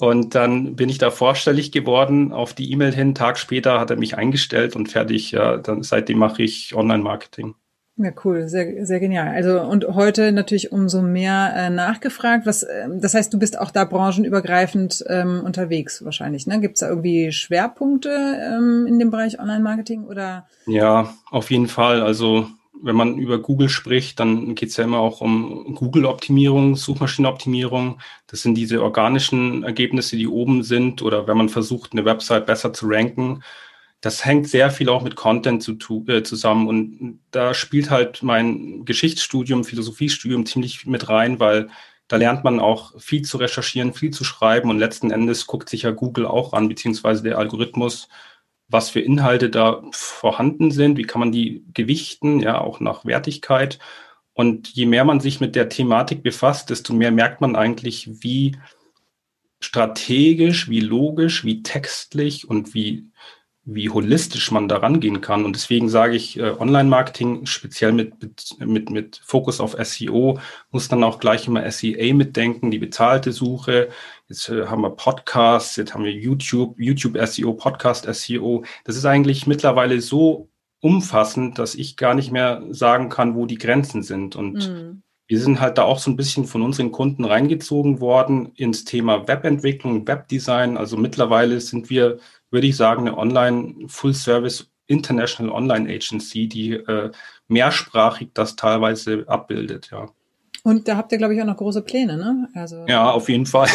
Und 0.00 0.34
dann 0.34 0.76
bin 0.76 0.88
ich 0.88 0.98
da 0.98 1.10
vorstellig 1.10 1.72
geworden 1.72 2.32
auf 2.32 2.54
die 2.54 2.72
E-Mail 2.72 2.92
hin. 2.94 3.14
Tag 3.14 3.38
später 3.38 3.78
hat 3.78 3.90
er 3.90 3.96
mich 3.96 4.16
eingestellt 4.16 4.76
und 4.76 4.88
fertig. 4.88 5.30
Ja, 5.30 5.58
dann 5.58 5.82
seitdem 5.82 6.18
mache 6.18 6.42
ich 6.42 6.74
Online-Marketing. 6.74 7.54
Ja, 7.96 8.10
cool, 8.24 8.48
sehr, 8.48 8.84
sehr 8.84 8.98
genial. 8.98 9.28
Also 9.28 9.60
und 9.60 9.86
heute 9.86 10.32
natürlich 10.32 10.72
umso 10.72 11.00
mehr 11.00 11.52
äh, 11.54 11.70
nachgefragt. 11.70 12.44
Was, 12.44 12.64
äh, 12.64 12.88
das 12.90 13.14
heißt, 13.14 13.32
du 13.32 13.38
bist 13.38 13.56
auch 13.56 13.70
da 13.70 13.84
branchenübergreifend 13.84 15.04
ähm, 15.08 15.42
unterwegs 15.44 16.04
wahrscheinlich. 16.04 16.48
Ne? 16.48 16.60
Gibt 16.60 16.74
es 16.74 16.80
da 16.80 16.88
irgendwie 16.88 17.30
Schwerpunkte 17.30 18.10
ähm, 18.10 18.86
in 18.88 18.98
dem 18.98 19.12
Bereich 19.12 19.38
Online-Marketing 19.38 20.04
oder? 20.04 20.48
Ja, 20.66 21.14
auf 21.30 21.52
jeden 21.52 21.68
Fall. 21.68 22.02
Also 22.02 22.48
wenn 22.82 22.96
man 22.96 23.16
über 23.16 23.38
Google 23.38 23.68
spricht, 23.68 24.18
dann 24.18 24.56
geht 24.56 24.70
es 24.70 24.76
ja 24.76 24.82
immer 24.82 24.98
auch 24.98 25.20
um 25.20 25.76
Google-Optimierung, 25.76 26.74
Suchmaschinenoptimierung. 26.74 28.00
Das 28.26 28.42
sind 28.42 28.56
diese 28.56 28.82
organischen 28.82 29.62
Ergebnisse, 29.62 30.16
die 30.16 30.26
oben 30.26 30.64
sind, 30.64 31.00
oder 31.00 31.28
wenn 31.28 31.36
man 31.36 31.48
versucht, 31.48 31.92
eine 31.92 32.04
Website 32.04 32.46
besser 32.46 32.72
zu 32.72 32.86
ranken 32.88 33.44
das 34.04 34.22
hängt 34.22 34.48
sehr 34.48 34.70
viel 34.70 34.90
auch 34.90 35.02
mit 35.02 35.16
Content 35.16 35.62
zu, 35.62 36.04
äh, 36.08 36.22
zusammen. 36.22 36.68
Und 36.68 37.20
da 37.30 37.54
spielt 37.54 37.88
halt 37.88 38.22
mein 38.22 38.84
Geschichtsstudium, 38.84 39.64
Philosophiestudium 39.64 40.44
ziemlich 40.44 40.84
mit 40.84 41.08
rein, 41.08 41.40
weil 41.40 41.70
da 42.06 42.16
lernt 42.16 42.44
man 42.44 42.60
auch 42.60 43.00
viel 43.00 43.22
zu 43.22 43.38
recherchieren, 43.38 43.94
viel 43.94 44.10
zu 44.10 44.22
schreiben 44.22 44.68
und 44.68 44.78
letzten 44.78 45.10
Endes 45.10 45.46
guckt 45.46 45.70
sich 45.70 45.82
ja 45.82 45.90
Google 45.90 46.26
auch 46.26 46.52
an, 46.52 46.68
beziehungsweise 46.68 47.22
der 47.22 47.38
Algorithmus, 47.38 48.08
was 48.68 48.90
für 48.90 49.00
Inhalte 49.00 49.48
da 49.48 49.82
vorhanden 49.92 50.70
sind, 50.70 50.98
wie 50.98 51.04
kann 51.04 51.20
man 51.20 51.32
die 51.32 51.64
gewichten, 51.72 52.40
ja, 52.40 52.60
auch 52.60 52.80
nach 52.80 53.06
Wertigkeit. 53.06 53.78
Und 54.34 54.68
je 54.68 54.84
mehr 54.84 55.06
man 55.06 55.20
sich 55.20 55.40
mit 55.40 55.56
der 55.56 55.70
Thematik 55.70 56.22
befasst, 56.22 56.68
desto 56.68 56.92
mehr 56.92 57.10
merkt 57.10 57.40
man 57.40 57.56
eigentlich, 57.56 58.22
wie 58.22 58.58
strategisch, 59.60 60.68
wie 60.68 60.80
logisch, 60.80 61.42
wie 61.44 61.62
textlich 61.62 62.46
und 62.46 62.74
wie 62.74 63.10
wie 63.66 63.88
holistisch 63.88 64.50
man 64.50 64.68
da 64.68 64.76
rangehen 64.78 65.22
kann. 65.22 65.44
Und 65.44 65.56
deswegen 65.56 65.88
sage 65.88 66.16
ich, 66.16 66.38
äh, 66.38 66.50
Online-Marketing, 66.50 67.46
speziell 67.46 67.92
mit, 67.92 68.20
mit, 68.22 68.56
mit, 68.60 68.90
mit 68.90 69.20
Fokus 69.24 69.58
auf 69.58 69.74
SEO, 69.82 70.38
muss 70.70 70.88
dann 70.88 71.02
auch 71.02 71.18
gleich 71.18 71.46
immer 71.46 71.70
SEA 71.70 72.12
mitdenken, 72.14 72.70
die 72.70 72.78
bezahlte 72.78 73.32
Suche. 73.32 73.88
Jetzt 74.28 74.50
äh, 74.50 74.66
haben 74.66 74.82
wir 74.82 74.90
Podcasts, 74.90 75.76
jetzt 75.76 75.94
haben 75.94 76.04
wir 76.04 76.12
YouTube, 76.12 76.78
YouTube 76.78 77.16
SEO, 77.26 77.54
Podcast 77.54 78.06
SEO. 78.12 78.64
Das 78.84 78.96
ist 78.96 79.06
eigentlich 79.06 79.46
mittlerweile 79.46 80.00
so 80.02 80.50
umfassend, 80.80 81.58
dass 81.58 81.74
ich 81.74 81.96
gar 81.96 82.14
nicht 82.14 82.30
mehr 82.30 82.62
sagen 82.68 83.08
kann, 83.08 83.34
wo 83.34 83.46
die 83.46 83.56
Grenzen 83.56 84.02
sind. 84.02 84.36
Und 84.36 84.68
mhm. 84.68 85.02
wir 85.26 85.40
sind 85.40 85.62
halt 85.62 85.78
da 85.78 85.84
auch 85.84 85.98
so 85.98 86.10
ein 86.10 86.16
bisschen 86.16 86.44
von 86.44 86.60
unseren 86.60 86.92
Kunden 86.92 87.24
reingezogen 87.24 88.00
worden 88.02 88.52
ins 88.56 88.84
Thema 88.84 89.26
Webentwicklung, 89.26 90.06
Webdesign. 90.06 90.76
Also 90.76 90.98
mittlerweile 90.98 91.58
sind 91.62 91.88
wir 91.88 92.18
würde 92.54 92.68
ich 92.68 92.76
sagen, 92.76 93.06
eine 93.06 93.18
Online 93.18 93.74
Full-Service 93.88 94.70
International 94.86 95.52
Online 95.52 95.92
Agency, 95.92 96.48
die 96.48 96.72
äh, 96.72 97.10
mehrsprachig 97.48 98.30
das 98.32 98.56
teilweise 98.56 99.24
abbildet, 99.26 99.90
ja. 99.90 100.08
Und 100.62 100.88
da 100.88 100.96
habt 100.96 101.12
ihr, 101.12 101.18
glaube 101.18 101.34
ich, 101.34 101.42
auch 101.42 101.46
noch 101.46 101.58
große 101.58 101.82
Pläne, 101.82 102.16
ne? 102.16 102.48
Also 102.54 102.86
ja, 102.86 103.10
auf 103.10 103.28
jeden 103.28 103.44
Fall. 103.44 103.68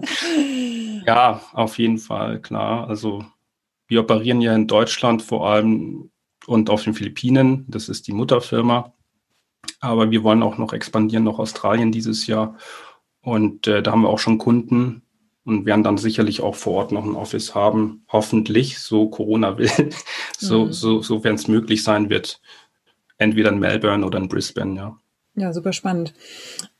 ja, 1.06 1.42
auf 1.52 1.78
jeden 1.78 1.98
Fall, 1.98 2.40
klar. 2.40 2.88
Also 2.88 3.24
wir 3.88 4.00
operieren 4.00 4.40
ja 4.40 4.54
in 4.54 4.66
Deutschland 4.66 5.22
vor 5.22 5.48
allem 5.50 6.10
und 6.46 6.70
auf 6.70 6.84
den 6.84 6.94
Philippinen. 6.94 7.66
Das 7.68 7.88
ist 7.88 8.06
die 8.06 8.12
Mutterfirma. 8.12 8.94
Aber 9.80 10.10
wir 10.10 10.22
wollen 10.22 10.42
auch 10.42 10.56
noch 10.56 10.72
expandieren 10.72 11.24
nach 11.24 11.38
Australien 11.38 11.92
dieses 11.92 12.26
Jahr. 12.26 12.56
Und 13.20 13.66
äh, 13.66 13.82
da 13.82 13.92
haben 13.92 14.02
wir 14.02 14.08
auch 14.08 14.18
schon 14.18 14.38
Kunden, 14.38 15.02
und 15.46 15.64
werden 15.64 15.84
dann 15.84 15.96
sicherlich 15.96 16.42
auch 16.42 16.56
vor 16.56 16.74
Ort 16.74 16.92
noch 16.92 17.04
ein 17.04 17.14
Office 17.14 17.54
haben. 17.54 18.02
Hoffentlich, 18.08 18.80
so 18.80 19.08
Corona 19.08 19.56
will, 19.56 19.70
so, 20.38 20.66
mhm. 20.66 20.72
so, 20.72 21.00
so 21.00 21.24
wenn 21.24 21.36
es 21.36 21.48
möglich 21.48 21.82
sein 21.82 22.10
wird. 22.10 22.40
Entweder 23.16 23.50
in 23.50 23.60
Melbourne 23.60 24.04
oder 24.04 24.18
in 24.18 24.28
Brisbane, 24.28 24.76
ja. 24.76 24.98
Ja, 25.38 25.52
super 25.52 25.74
spannend. 25.74 26.14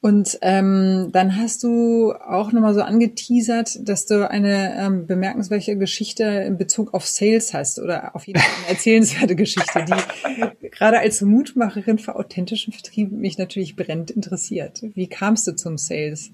Und 0.00 0.38
ähm, 0.40 1.10
dann 1.12 1.36
hast 1.36 1.62
du 1.62 2.14
auch 2.14 2.52
nochmal 2.52 2.72
so 2.72 2.80
angeteasert, 2.80 3.86
dass 3.86 4.06
du 4.06 4.28
eine 4.30 4.74
ähm, 4.78 5.06
bemerkenswerte 5.06 5.76
Geschichte 5.76 6.24
in 6.24 6.56
Bezug 6.56 6.94
auf 6.94 7.06
Sales 7.06 7.52
hast 7.52 7.78
oder 7.78 8.16
auf 8.16 8.26
jeden 8.26 8.40
Fall 8.40 8.50
eine 8.60 8.74
erzählenswerte 8.74 9.36
Geschichte, 9.36 9.84
die 9.84 10.68
gerade 10.70 10.98
als 11.00 11.20
Mutmacherin 11.20 11.98
für 11.98 12.16
authentischen 12.16 12.72
Vertrieb 12.72 13.12
mich 13.12 13.36
natürlich 13.36 13.76
brennend 13.76 14.10
interessiert. 14.10 14.80
Wie 14.94 15.06
kamst 15.06 15.46
du 15.46 15.54
zum 15.54 15.76
Sales? 15.76 16.30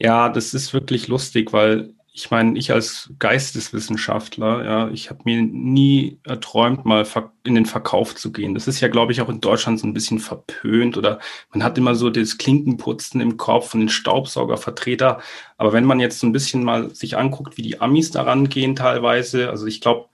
Ja, 0.00 0.28
das 0.30 0.54
ist 0.54 0.72
wirklich 0.72 1.08
lustig, 1.08 1.52
weil 1.52 1.94
ich 2.12 2.30
meine, 2.30 2.58
ich 2.58 2.72
als 2.72 3.12
Geisteswissenschaftler, 3.18 4.64
ja, 4.64 4.88
ich 4.90 5.10
habe 5.10 5.20
mir 5.24 5.42
nie 5.42 6.18
erträumt, 6.24 6.84
mal 6.84 7.06
in 7.44 7.54
den 7.54 7.66
Verkauf 7.66 8.14
zu 8.16 8.32
gehen. 8.32 8.54
Das 8.54 8.66
ist 8.66 8.80
ja, 8.80 8.88
glaube 8.88 9.12
ich, 9.12 9.20
auch 9.20 9.28
in 9.28 9.40
Deutschland 9.40 9.78
so 9.78 9.86
ein 9.86 9.92
bisschen 9.94 10.18
verpönt 10.18 10.96
oder 10.96 11.20
man 11.52 11.62
hat 11.62 11.78
immer 11.78 11.94
so 11.94 12.10
das 12.10 12.38
Klinkenputzen 12.38 13.20
im 13.20 13.36
Kopf 13.36 13.74
und 13.74 13.80
den 13.80 13.88
Staubsaugervertreter. 13.90 15.20
Aber 15.56 15.72
wenn 15.72 15.84
man 15.84 16.00
jetzt 16.00 16.18
so 16.18 16.26
ein 16.26 16.32
bisschen 16.32 16.64
mal 16.64 16.94
sich 16.94 17.16
anguckt, 17.16 17.56
wie 17.58 17.62
die 17.62 17.80
Amis 17.80 18.10
daran 18.10 18.48
gehen 18.48 18.74
teilweise, 18.74 19.50
also 19.50 19.66
ich 19.66 19.80
glaube, 19.80 20.08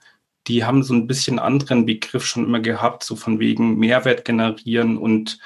die 0.47 0.65
haben 0.65 0.83
so 0.83 0.93
ein 0.93 1.07
bisschen 1.07 1.39
anderen 1.39 1.85
Begriff 1.85 2.25
schon 2.25 2.45
immer 2.45 2.59
gehabt, 2.59 3.03
so 3.03 3.15
von 3.15 3.39
wegen 3.39 3.77
Mehrwert 3.77 4.25
generieren 4.25 4.97
und 4.97 5.39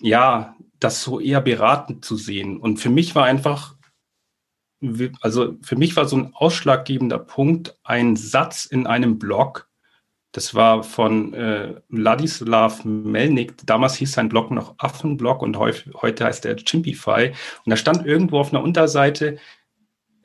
ja, 0.00 0.56
das 0.78 1.02
so 1.02 1.20
eher 1.20 1.40
beratend 1.40 2.04
zu 2.04 2.16
sehen. 2.16 2.58
Und 2.58 2.78
für 2.78 2.90
mich 2.90 3.14
war 3.14 3.24
einfach, 3.24 3.74
also 5.20 5.56
für 5.62 5.76
mich 5.76 5.96
war 5.96 6.06
so 6.06 6.16
ein 6.16 6.32
ausschlaggebender 6.34 7.18
Punkt 7.18 7.76
ein 7.82 8.16
Satz 8.16 8.64
in 8.64 8.86
einem 8.86 9.18
Blog. 9.18 9.68
Das 10.32 10.54
war 10.54 10.84
von 10.84 11.32
äh, 11.34 11.80
Ladislav 11.88 12.84
Melnik. 12.84 13.54
Damals 13.66 13.96
hieß 13.96 14.12
sein 14.12 14.28
Blog 14.28 14.50
noch 14.50 14.74
Affenblog 14.78 15.42
und 15.42 15.56
heu 15.58 15.72
heute 15.94 16.26
heißt 16.26 16.44
er 16.44 16.56
Chimpify. 16.56 17.32
Und 17.64 17.70
da 17.70 17.76
stand 17.76 18.06
irgendwo 18.06 18.38
auf 18.38 18.52
einer 18.52 18.62
Unterseite, 18.62 19.38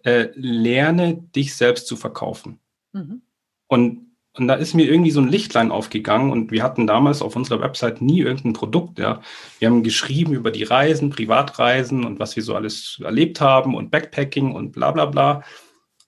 äh, 0.04 0.28
lerne 0.36 1.16
dich 1.16 1.56
selbst 1.56 1.88
zu 1.88 1.96
verkaufen. 1.96 2.60
Mhm. 2.92 3.22
Und 3.68 4.03
und 4.36 4.48
da 4.48 4.56
ist 4.56 4.74
mir 4.74 4.90
irgendwie 4.90 5.12
so 5.12 5.22
ein 5.22 5.28
Lichtlein 5.28 5.72
aufgegangen 5.72 6.32
und 6.32 6.52
wir 6.52 6.64
hatten 6.64 6.88
damals 6.88 7.22
auf 7.22 7.36
unserer 7.36 7.62
Website 7.62 8.02
nie 8.02 8.22
irgendein 8.22 8.54
Produkt, 8.54 8.98
ja. 8.98 9.22
Wir 9.60 9.70
haben 9.70 9.84
geschrieben 9.84 10.34
über 10.34 10.50
die 10.50 10.64
Reisen, 10.64 11.12
Privatreisen 11.12 12.04
und 12.04 12.20
was 12.20 12.36
wir 12.36 12.42
so 12.42 12.56
alles 12.56 13.00
erlebt 13.04 13.42
haben 13.42 13.76
und 13.76 13.92
Backpacking 13.92 14.54
und 14.54 14.72
bla 14.72 14.92
bla 14.92 15.06
bla. 15.06 15.44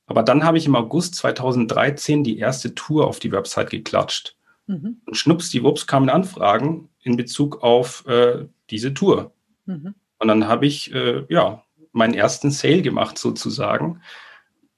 Aber 0.08 0.24
dann 0.24 0.44
habe 0.44 0.58
ich 0.58 0.66
im 0.66 0.76
August 0.76 1.16
2013 1.16 2.24
die 2.24 2.40
erste 2.40 2.74
Tour 2.74 3.08
auf 3.08 3.20
die 3.20 3.32
Website 3.32 3.70
geklatscht. 3.70 4.36
Mhm. 4.68 5.02
Und 5.06 5.16
schnuppsdiwupps 5.16 5.86
kamen 5.86 6.10
Anfragen 6.10 6.90
in 7.04 7.18
Bezug 7.18 7.64
auf 7.64 8.06
äh, 8.08 8.46
diese 8.72 8.94
Tour. 8.96 9.34
Mhm. 9.66 9.94
Und 10.18 10.28
dann 10.28 10.48
habe 10.48 10.66
ich 10.66 10.94
äh, 10.94 11.26
ja 11.30 11.64
meinen 11.92 12.16
ersten 12.16 12.50
Sale 12.50 12.82
gemacht 12.82 13.18
sozusagen 13.20 14.02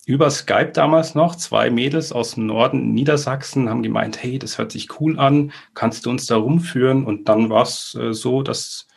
über 0.07 0.31
Skype 0.31 0.71
damals 0.71 1.15
noch, 1.15 1.35
zwei 1.35 1.69
Mädels 1.69 2.13
aus 2.13 2.35
dem 2.35 2.45
Norden 2.45 2.93
Niedersachsen 2.93 3.69
haben 3.69 3.83
gemeint, 3.83 4.23
hey, 4.23 4.39
das 4.39 4.57
hört 4.57 4.71
sich 4.71 5.01
cool 5.01 5.19
an, 5.19 5.51
kannst 5.73 6.05
du 6.05 6.09
uns 6.09 6.25
da 6.27 6.37
rumführen? 6.37 7.05
Und 7.05 7.27
dann 7.27 7.49
war 7.49 7.63
es 7.63 7.93
äh, 7.99 8.13
so, 8.13 8.41
dass, 8.41 8.87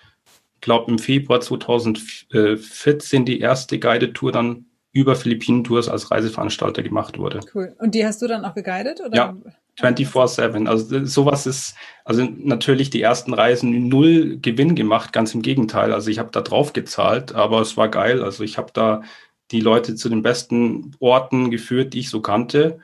ich 0.55 0.61
glaube, 0.61 0.89
im 0.89 1.01
Februar 1.01 1.41
2014 1.41 3.25
die 3.25 3.41
erste 3.41 3.81
Guided-Tour 3.81 4.31
dann 4.31 4.67
über 4.93 5.17
Philippinen-Tours 5.17 5.89
als 5.89 6.13
Reiseveranstalter 6.13 6.85
gemacht 6.85 7.19
wurde. 7.19 7.41
Cool. 7.53 7.75
Und 7.81 7.97
die 7.97 8.07
hast 8.07 8.23
du 8.23 8.29
dann 8.29 8.45
auch 8.45 8.55
geguidet? 8.55 9.01
Oder? 9.05 9.17
Ja, 9.17 9.37
24-7. 9.81 10.69
Also 10.69 11.05
sowas 11.07 11.45
ist, 11.47 11.75
also 12.05 12.23
natürlich 12.23 12.91
die 12.91 13.03
ersten 13.03 13.35
Reisen 13.35 13.89
null 13.89 14.39
Gewinn 14.41 14.77
gemacht, 14.77 15.13
ganz 15.13 15.35
im 15.35 15.43
Gegenteil. 15.43 15.93
Also 15.93 16.09
ich 16.09 16.21
habe 16.21 16.31
da 16.31 16.41
drauf 16.41 16.73
gezahlt, 16.73 17.35
aber 17.35 17.61
es 17.61 17.77
war 17.77 17.89
geil. 17.89 18.23
Also 18.23 18.45
ich 18.45 18.59
habe 18.59 18.71
da 18.73 19.03
die 19.51 19.61
Leute 19.61 19.95
zu 19.95 20.09
den 20.09 20.23
besten 20.23 20.93
Orten 21.01 21.51
geführt, 21.51 21.95
die 21.95 22.01
ich 22.01 22.11
so 22.11 22.21
kannte. 22.21 22.79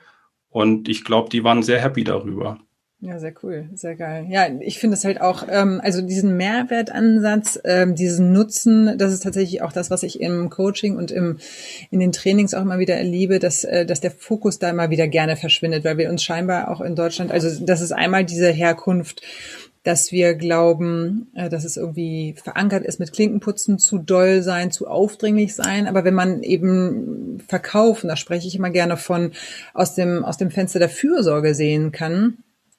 Und 0.49 0.89
ich 0.89 1.03
glaube, 1.03 1.29
die 1.29 1.43
waren 1.43 1.63
sehr 1.63 1.81
happy 1.81 2.03
darüber. 2.03 2.59
Ja, 2.99 3.19
sehr 3.19 3.33
cool, 3.43 3.69
sehr 3.75 3.95
geil. 3.95 4.25
Ja, 4.27 4.47
ich 4.59 4.79
finde 4.79 4.97
es 4.97 5.05
halt 5.05 5.21
auch, 5.21 5.45
ähm, 5.47 5.79
also 5.83 6.01
diesen 6.01 6.35
Mehrwertansatz, 6.35 7.59
ähm, 7.63 7.93
diesen 7.93 8.31
Nutzen, 8.33 8.97
das 8.97 9.13
ist 9.13 9.21
tatsächlich 9.21 9.61
auch 9.61 9.71
das, 9.71 9.91
was 9.91 10.01
ich 10.01 10.19
im 10.19 10.49
Coaching 10.49 10.97
und 10.97 11.11
im 11.11 11.37
in 11.91 11.99
den 11.99 12.11
Trainings 12.11 12.55
auch 12.55 12.63
immer 12.63 12.79
wieder 12.79 12.95
erlebe, 12.95 13.37
dass 13.37 13.63
äh, 13.63 13.85
dass 13.85 14.01
der 14.01 14.09
Fokus 14.09 14.57
da 14.57 14.71
immer 14.71 14.89
wieder 14.89 15.07
gerne 15.07 15.35
verschwindet, 15.35 15.83
weil 15.85 15.99
wir 15.99 16.09
uns 16.09 16.23
scheinbar 16.23 16.71
auch 16.71 16.81
in 16.81 16.95
Deutschland, 16.95 17.31
also 17.31 17.63
das 17.63 17.81
ist 17.81 17.91
einmal 17.91 18.25
diese 18.25 18.49
Herkunft 18.49 19.21
dass 19.83 20.11
wir 20.11 20.35
glauben, 20.35 21.27
äh, 21.35 21.49
dass 21.49 21.63
es 21.63 21.77
irgendwie 21.77 22.35
verankert 22.41 22.85
ist 22.85 22.99
mit 22.99 23.13
Klinkenputzen, 23.13 23.79
zu 23.79 23.97
doll 23.97 24.41
sein, 24.41 24.71
zu 24.71 24.87
aufdringlich 24.87 25.55
sein. 25.55 25.87
Aber 25.87 26.03
wenn 26.03 26.13
man 26.13 26.43
eben 26.43 27.39
verkaufen, 27.47 28.07
da 28.07 28.15
spreche 28.15 28.47
ich 28.47 28.55
immer 28.55 28.69
gerne 28.69 28.97
von, 28.97 29.31
aus 29.73 29.95
dem, 29.95 30.25
aus 30.25 30.37
dem 30.37 30.51
Fenster 30.51 30.79
der 30.79 30.89
Fürsorge 30.89 31.55
sehen 31.55 31.91
kann, 31.91 32.37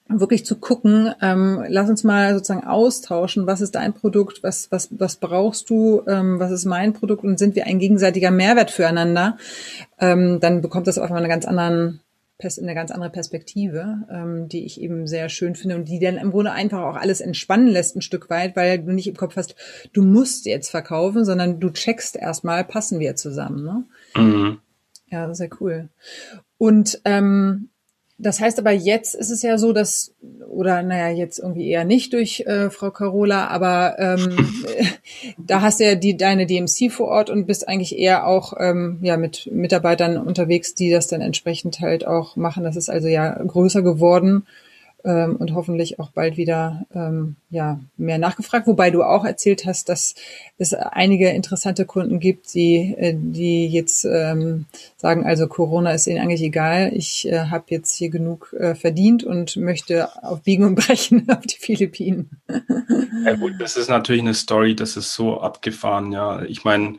wirklich 0.08 0.46
zu 0.46 0.56
gucken, 0.56 1.12
ähm, 1.20 1.62
lass 1.68 1.90
uns 1.90 2.02
mal 2.02 2.32
sozusagen 2.34 2.66
austauschen, 2.66 3.46
was 3.46 3.60
ist 3.60 3.74
dein 3.74 3.92
Produkt, 3.92 4.42
was, 4.42 4.70
was, 4.70 4.88
was 4.98 5.16
brauchst 5.16 5.68
du, 5.68 6.02
ähm, 6.06 6.40
was 6.40 6.50
ist 6.50 6.64
mein 6.64 6.94
Produkt 6.94 7.24
und 7.24 7.38
sind 7.38 7.54
wir 7.56 7.66
ein 7.66 7.78
gegenseitiger 7.78 8.30
Mehrwert 8.30 8.70
füreinander, 8.70 9.36
ähm, 9.98 10.40
dann 10.40 10.62
bekommt 10.62 10.86
das 10.86 10.98
auf 10.98 11.04
einmal 11.04 11.22
einen 11.22 11.30
ganz 11.30 11.44
anderen 11.44 12.00
eine 12.40 12.74
ganz 12.74 12.90
andere 12.90 13.10
Perspektive, 13.10 14.06
ähm, 14.10 14.48
die 14.48 14.64
ich 14.64 14.80
eben 14.80 15.06
sehr 15.06 15.28
schön 15.28 15.56
finde 15.56 15.76
und 15.76 15.88
die 15.88 15.98
dann 15.98 16.16
im 16.16 16.30
Grunde 16.30 16.52
einfach 16.52 16.82
auch 16.82 16.96
alles 16.96 17.20
entspannen 17.20 17.66
lässt 17.66 17.96
ein 17.96 18.02
Stück 18.02 18.30
weit, 18.30 18.54
weil 18.54 18.78
du 18.78 18.92
nicht 18.92 19.08
im 19.08 19.16
Kopf 19.16 19.36
hast, 19.36 19.56
du 19.92 20.02
musst 20.02 20.46
jetzt 20.46 20.70
verkaufen, 20.70 21.24
sondern 21.24 21.58
du 21.58 21.70
checkst 21.70 22.16
erstmal, 22.16 22.64
passen 22.64 23.00
wir 23.00 23.16
zusammen. 23.16 23.64
Ne? 23.64 23.84
Mhm. 24.16 24.58
Ja, 25.10 25.34
sehr 25.34 25.50
cool. 25.60 25.88
Und 26.58 27.00
ähm, 27.04 27.70
das 28.18 28.40
heißt 28.40 28.58
aber 28.58 28.72
jetzt 28.72 29.14
ist 29.14 29.30
es 29.30 29.42
ja 29.42 29.58
so, 29.58 29.72
dass, 29.72 30.12
oder 30.48 30.82
naja, 30.82 31.16
jetzt 31.16 31.38
irgendwie 31.38 31.68
eher 31.68 31.84
nicht 31.84 32.12
durch 32.12 32.40
äh, 32.40 32.68
Frau 32.68 32.90
Carola, 32.90 33.46
aber 33.46 33.96
ähm, 33.98 34.36
da 35.38 35.62
hast 35.62 35.78
du 35.78 35.84
ja 35.84 35.94
die, 35.94 36.16
deine 36.16 36.46
DMC 36.46 36.90
vor 36.90 37.08
Ort 37.08 37.30
und 37.30 37.46
bist 37.46 37.68
eigentlich 37.68 37.96
eher 37.96 38.26
auch 38.26 38.54
ähm, 38.58 38.98
ja, 39.02 39.16
mit 39.16 39.48
Mitarbeitern 39.52 40.18
unterwegs, 40.18 40.74
die 40.74 40.90
das 40.90 41.06
dann 41.06 41.20
entsprechend 41.20 41.80
halt 41.80 42.06
auch 42.06 42.34
machen. 42.34 42.64
Das 42.64 42.76
ist 42.76 42.90
also 42.90 43.06
ja 43.06 43.40
größer 43.40 43.82
geworden 43.82 44.46
ähm, 45.04 45.36
und 45.36 45.54
hoffentlich 45.54 46.00
auch 46.00 46.10
bald 46.10 46.36
wieder 46.36 46.84
ähm, 46.92 47.36
ja 47.50 47.78
mehr 47.96 48.18
nachgefragt. 48.18 48.66
Wobei 48.66 48.90
du 48.90 49.04
auch 49.04 49.24
erzählt 49.24 49.64
hast, 49.64 49.88
dass 49.88 50.16
es 50.58 50.74
einige 50.74 51.28
interessante 51.30 51.86
Kunden 51.86 52.18
gibt, 52.18 52.52
die 52.54 52.94
äh, 52.98 53.14
die 53.16 53.68
jetzt 53.68 54.04
ähm, 54.04 54.66
sagen, 54.96 55.24
also 55.24 55.46
Corona 55.46 55.92
ist 55.92 56.08
ihnen 56.08 56.18
eigentlich 56.18 56.42
egal. 56.42 56.90
Ich 56.94 57.28
äh, 57.28 57.46
habe 57.46 57.66
jetzt 57.68 57.94
hier 57.94 58.10
genug 58.10 58.52
äh, 58.58 58.74
verdient 58.74 59.22
und 59.22 59.56
möchte 59.56 60.08
auf 60.24 60.42
Biegen 60.42 60.64
und 60.64 60.74
Brechen 60.74 61.30
auf 61.30 61.46
die 61.46 61.58
Philippinen. 61.58 62.30
ja 63.24 63.36
gut, 63.36 63.52
das 63.60 63.76
ist 63.76 63.88
natürlich 63.88 64.22
eine 64.22 64.34
Story, 64.34 64.74
das 64.74 64.96
ist 64.96 65.14
so 65.14 65.40
abgefahren. 65.40 66.10
Ja, 66.10 66.42
ich 66.42 66.64
meine 66.64 66.96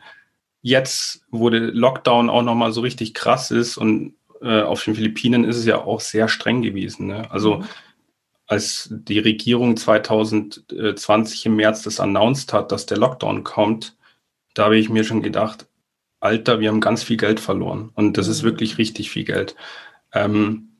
jetzt, 0.62 1.22
wo 1.30 1.50
der 1.50 1.60
Lockdown 1.60 2.30
auch 2.30 2.42
nochmal 2.42 2.72
so 2.72 2.80
richtig 2.80 3.12
krass 3.12 3.50
ist 3.50 3.76
und 3.76 4.14
äh, 4.40 4.62
auf 4.62 4.82
den 4.84 4.94
Philippinen 4.94 5.44
ist 5.44 5.58
es 5.58 5.66
ja 5.66 5.84
auch 5.84 6.00
sehr 6.00 6.28
streng 6.28 6.62
gewesen. 6.62 7.06
Ne? 7.06 7.30
Also 7.30 7.58
mhm 7.58 7.64
als 8.50 8.88
die 8.90 9.20
Regierung 9.20 9.76
2020 9.76 11.46
im 11.46 11.54
März 11.54 11.82
das 11.82 12.00
announced 12.00 12.52
hat, 12.52 12.72
dass 12.72 12.84
der 12.84 12.98
Lockdown 12.98 13.44
kommt, 13.44 13.96
da 14.54 14.64
habe 14.64 14.76
ich 14.76 14.88
mir 14.88 15.04
schon 15.04 15.22
gedacht, 15.22 15.68
Alter, 16.18 16.58
wir 16.58 16.68
haben 16.68 16.80
ganz 16.80 17.04
viel 17.04 17.16
Geld 17.16 17.38
verloren. 17.38 17.92
Und 17.94 18.18
das 18.18 18.26
ist 18.26 18.42
mhm. 18.42 18.46
wirklich 18.46 18.76
richtig 18.76 19.08
viel 19.12 19.22
Geld. 19.22 19.54
Ähm, 20.12 20.70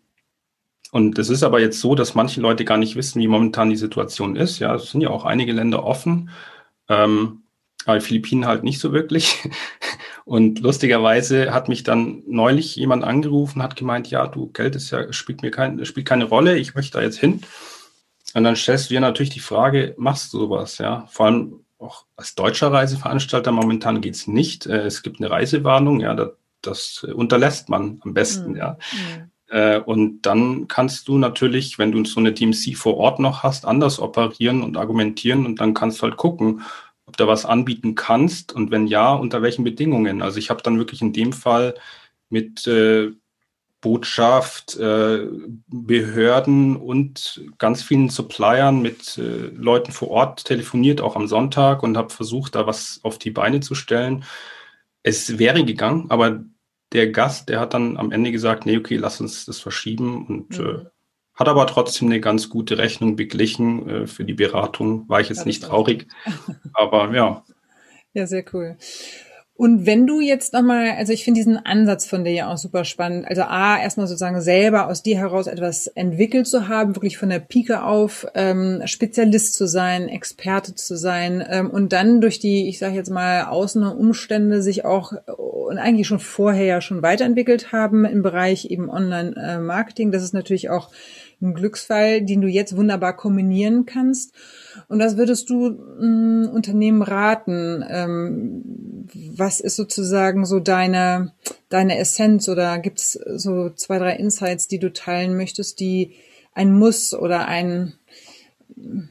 und 0.90 1.16
es 1.20 1.30
ist 1.30 1.44
aber 1.44 1.60
jetzt 1.60 1.80
so, 1.80 1.94
dass 1.94 2.16
manche 2.16 2.40
Leute 2.40 2.64
gar 2.64 2.76
nicht 2.76 2.96
wissen, 2.96 3.22
wie 3.22 3.28
momentan 3.28 3.70
die 3.70 3.76
Situation 3.76 4.34
ist. 4.34 4.58
Ja, 4.58 4.74
es 4.74 4.90
sind 4.90 5.00
ja 5.02 5.10
auch 5.10 5.24
einige 5.24 5.52
Länder 5.52 5.84
offen. 5.84 6.30
Ähm, 6.88 7.44
aber 7.84 8.00
die 8.00 8.04
Philippinen 8.04 8.46
halt 8.46 8.64
nicht 8.64 8.80
so 8.80 8.92
wirklich. 8.92 9.48
Und 10.30 10.60
lustigerweise 10.60 11.52
hat 11.52 11.68
mich 11.68 11.82
dann 11.82 12.22
neulich 12.24 12.76
jemand 12.76 13.02
angerufen, 13.02 13.64
hat 13.64 13.74
gemeint, 13.74 14.12
ja, 14.12 14.28
du, 14.28 14.46
Geld 14.52 14.76
ist 14.76 14.92
ja, 14.92 15.12
spielt 15.12 15.42
mir 15.42 15.50
kein, 15.50 15.84
spielt 15.84 16.06
keine 16.06 16.22
Rolle, 16.22 16.56
ich 16.56 16.76
möchte 16.76 16.98
da 16.98 17.02
jetzt 17.02 17.18
hin. 17.18 17.40
Und 18.34 18.44
dann 18.44 18.54
stellst 18.54 18.88
du 18.88 18.94
dir 18.94 19.00
natürlich 19.00 19.30
die 19.30 19.40
Frage, 19.40 19.92
machst 19.98 20.32
du 20.32 20.38
sowas, 20.38 20.78
ja? 20.78 21.08
Vor 21.10 21.26
allem 21.26 21.64
auch 21.80 22.04
als 22.14 22.36
deutscher 22.36 22.70
Reiseveranstalter 22.70 23.50
momentan 23.50 24.00
geht's 24.00 24.28
nicht. 24.28 24.66
Äh, 24.66 24.82
es 24.82 25.02
gibt 25.02 25.18
eine 25.18 25.32
Reisewarnung, 25.32 25.98
ja, 25.98 26.14
das, 26.14 26.30
das 26.62 27.02
unterlässt 27.12 27.68
man 27.68 28.00
am 28.04 28.14
besten, 28.14 28.52
mhm. 28.52 28.56
ja. 28.56 28.78
Mhm. 28.92 29.30
Äh, 29.48 29.80
und 29.80 30.22
dann 30.22 30.68
kannst 30.68 31.08
du 31.08 31.18
natürlich, 31.18 31.76
wenn 31.80 31.90
du 31.90 32.04
so 32.04 32.20
eine 32.20 32.32
DMC 32.32 32.76
vor 32.76 32.98
Ort 32.98 33.18
noch 33.18 33.42
hast, 33.42 33.66
anders 33.66 33.98
operieren 33.98 34.62
und 34.62 34.76
argumentieren 34.76 35.44
und 35.44 35.60
dann 35.60 35.74
kannst 35.74 35.98
du 35.98 36.02
halt 36.04 36.16
gucken, 36.16 36.62
ob 37.10 37.16
du 37.16 37.26
was 37.26 37.44
anbieten 37.44 37.96
kannst 37.96 38.52
und 38.52 38.70
wenn 38.70 38.86
ja, 38.86 39.12
unter 39.12 39.42
welchen 39.42 39.64
Bedingungen. 39.64 40.22
Also 40.22 40.38
ich 40.38 40.48
habe 40.48 40.62
dann 40.62 40.78
wirklich 40.78 41.02
in 41.02 41.12
dem 41.12 41.32
Fall 41.32 41.74
mit 42.28 42.68
äh, 42.68 43.10
Botschaft, 43.80 44.76
äh, 44.76 45.26
Behörden 45.66 46.76
und 46.76 47.42
ganz 47.58 47.82
vielen 47.82 48.10
Suppliern 48.10 48.80
mit 48.80 49.18
äh, 49.18 49.48
Leuten 49.48 49.90
vor 49.90 50.10
Ort 50.10 50.44
telefoniert, 50.44 51.00
auch 51.00 51.16
am 51.16 51.26
Sonntag 51.26 51.82
und 51.82 51.96
habe 51.96 52.10
versucht, 52.10 52.54
da 52.54 52.68
was 52.68 53.00
auf 53.02 53.18
die 53.18 53.32
Beine 53.32 53.58
zu 53.58 53.74
stellen. 53.74 54.24
Es 55.02 55.38
wäre 55.40 55.64
gegangen, 55.64 56.10
aber 56.10 56.44
der 56.92 57.10
Gast, 57.10 57.48
der 57.48 57.58
hat 57.58 57.74
dann 57.74 57.96
am 57.96 58.12
Ende 58.12 58.30
gesagt, 58.30 58.66
nee, 58.66 58.76
okay, 58.76 58.96
lass 58.98 59.20
uns 59.20 59.46
das 59.46 59.58
verschieben 59.58 60.26
und 60.26 60.58
äh, 60.60 60.62
mhm. 60.62 60.86
Hat 61.40 61.48
aber 61.48 61.66
trotzdem 61.66 62.08
eine 62.08 62.20
ganz 62.20 62.50
gute 62.50 62.76
Rechnung 62.76 63.16
beglichen 63.16 63.88
äh, 63.88 64.06
für 64.06 64.26
die 64.26 64.34
Beratung. 64.34 65.08
War 65.08 65.22
ich 65.22 65.30
jetzt 65.30 65.46
nicht 65.46 65.62
traurig. 65.62 66.06
aber 66.74 67.14
ja. 67.14 67.42
Ja, 68.12 68.26
sehr 68.26 68.44
cool. 68.52 68.76
Und 69.54 69.84
wenn 69.84 70.06
du 70.06 70.20
jetzt 70.20 70.52
nochmal, 70.52 70.92
also 70.98 71.12
ich 71.12 71.24
finde 71.24 71.38
diesen 71.38 71.58
Ansatz 71.58 72.06
von 72.06 72.24
dir 72.24 72.32
ja 72.32 72.52
auch 72.52 72.58
super 72.58 72.84
spannend. 72.84 73.26
Also 73.26 73.42
A, 73.42 73.78
erstmal 73.78 74.06
sozusagen 74.06 74.40
selber 74.42 74.88
aus 74.88 75.02
dir 75.02 75.18
heraus 75.18 75.46
etwas 75.46 75.86
entwickelt 75.86 76.46
zu 76.46 76.68
haben, 76.68 76.96
wirklich 76.96 77.16
von 77.16 77.28
der 77.30 77.40
Pike 77.40 77.84
auf 77.84 78.26
ähm, 78.34 78.82
Spezialist 78.86 79.54
zu 79.54 79.66
sein, 79.66 80.08
Experte 80.08 80.74
zu 80.74 80.96
sein 80.96 81.42
ähm, 81.46 81.70
und 81.70 81.92
dann 81.92 82.20
durch 82.20 82.38
die, 82.38 82.68
ich 82.68 82.78
sage 82.78 82.96
jetzt 82.96 83.10
mal, 83.10 83.44
außen 83.44 83.82
Umstände 83.82 84.62
sich 84.62 84.84
auch 84.84 85.12
und 85.36 85.78
eigentlich 85.78 86.06
schon 86.06 86.20
vorher 86.20 86.64
ja 86.64 86.80
schon 86.80 87.02
weiterentwickelt 87.02 87.72
haben 87.72 88.04
im 88.04 88.22
Bereich 88.22 88.70
eben 88.70 88.90
Online-Marketing. 88.90 90.10
Das 90.10 90.22
ist 90.22 90.34
natürlich 90.34 90.70
auch 90.70 90.90
ein 91.40 91.54
Glücksfall, 91.54 92.22
den 92.22 92.40
du 92.40 92.48
jetzt 92.48 92.76
wunderbar 92.76 93.16
kombinieren 93.16 93.86
kannst. 93.86 94.34
Und 94.88 95.00
was 95.00 95.16
würdest 95.16 95.50
du 95.50 95.70
mh, 95.70 96.50
Unternehmen 96.50 97.02
raten? 97.02 97.84
Ähm, 97.88 99.08
was 99.36 99.60
ist 99.60 99.76
sozusagen 99.76 100.44
so 100.44 100.60
deine, 100.60 101.32
deine 101.68 101.98
Essenz 101.98 102.48
oder 102.48 102.78
gibt 102.78 103.00
es 103.00 103.12
so 103.12 103.70
zwei, 103.70 103.98
drei 103.98 104.16
Insights, 104.16 104.68
die 104.68 104.78
du 104.78 104.92
teilen 104.92 105.36
möchtest, 105.36 105.80
die 105.80 106.12
ein 106.54 106.72
Muss 106.72 107.14
oder 107.14 107.46
ein 107.46 107.94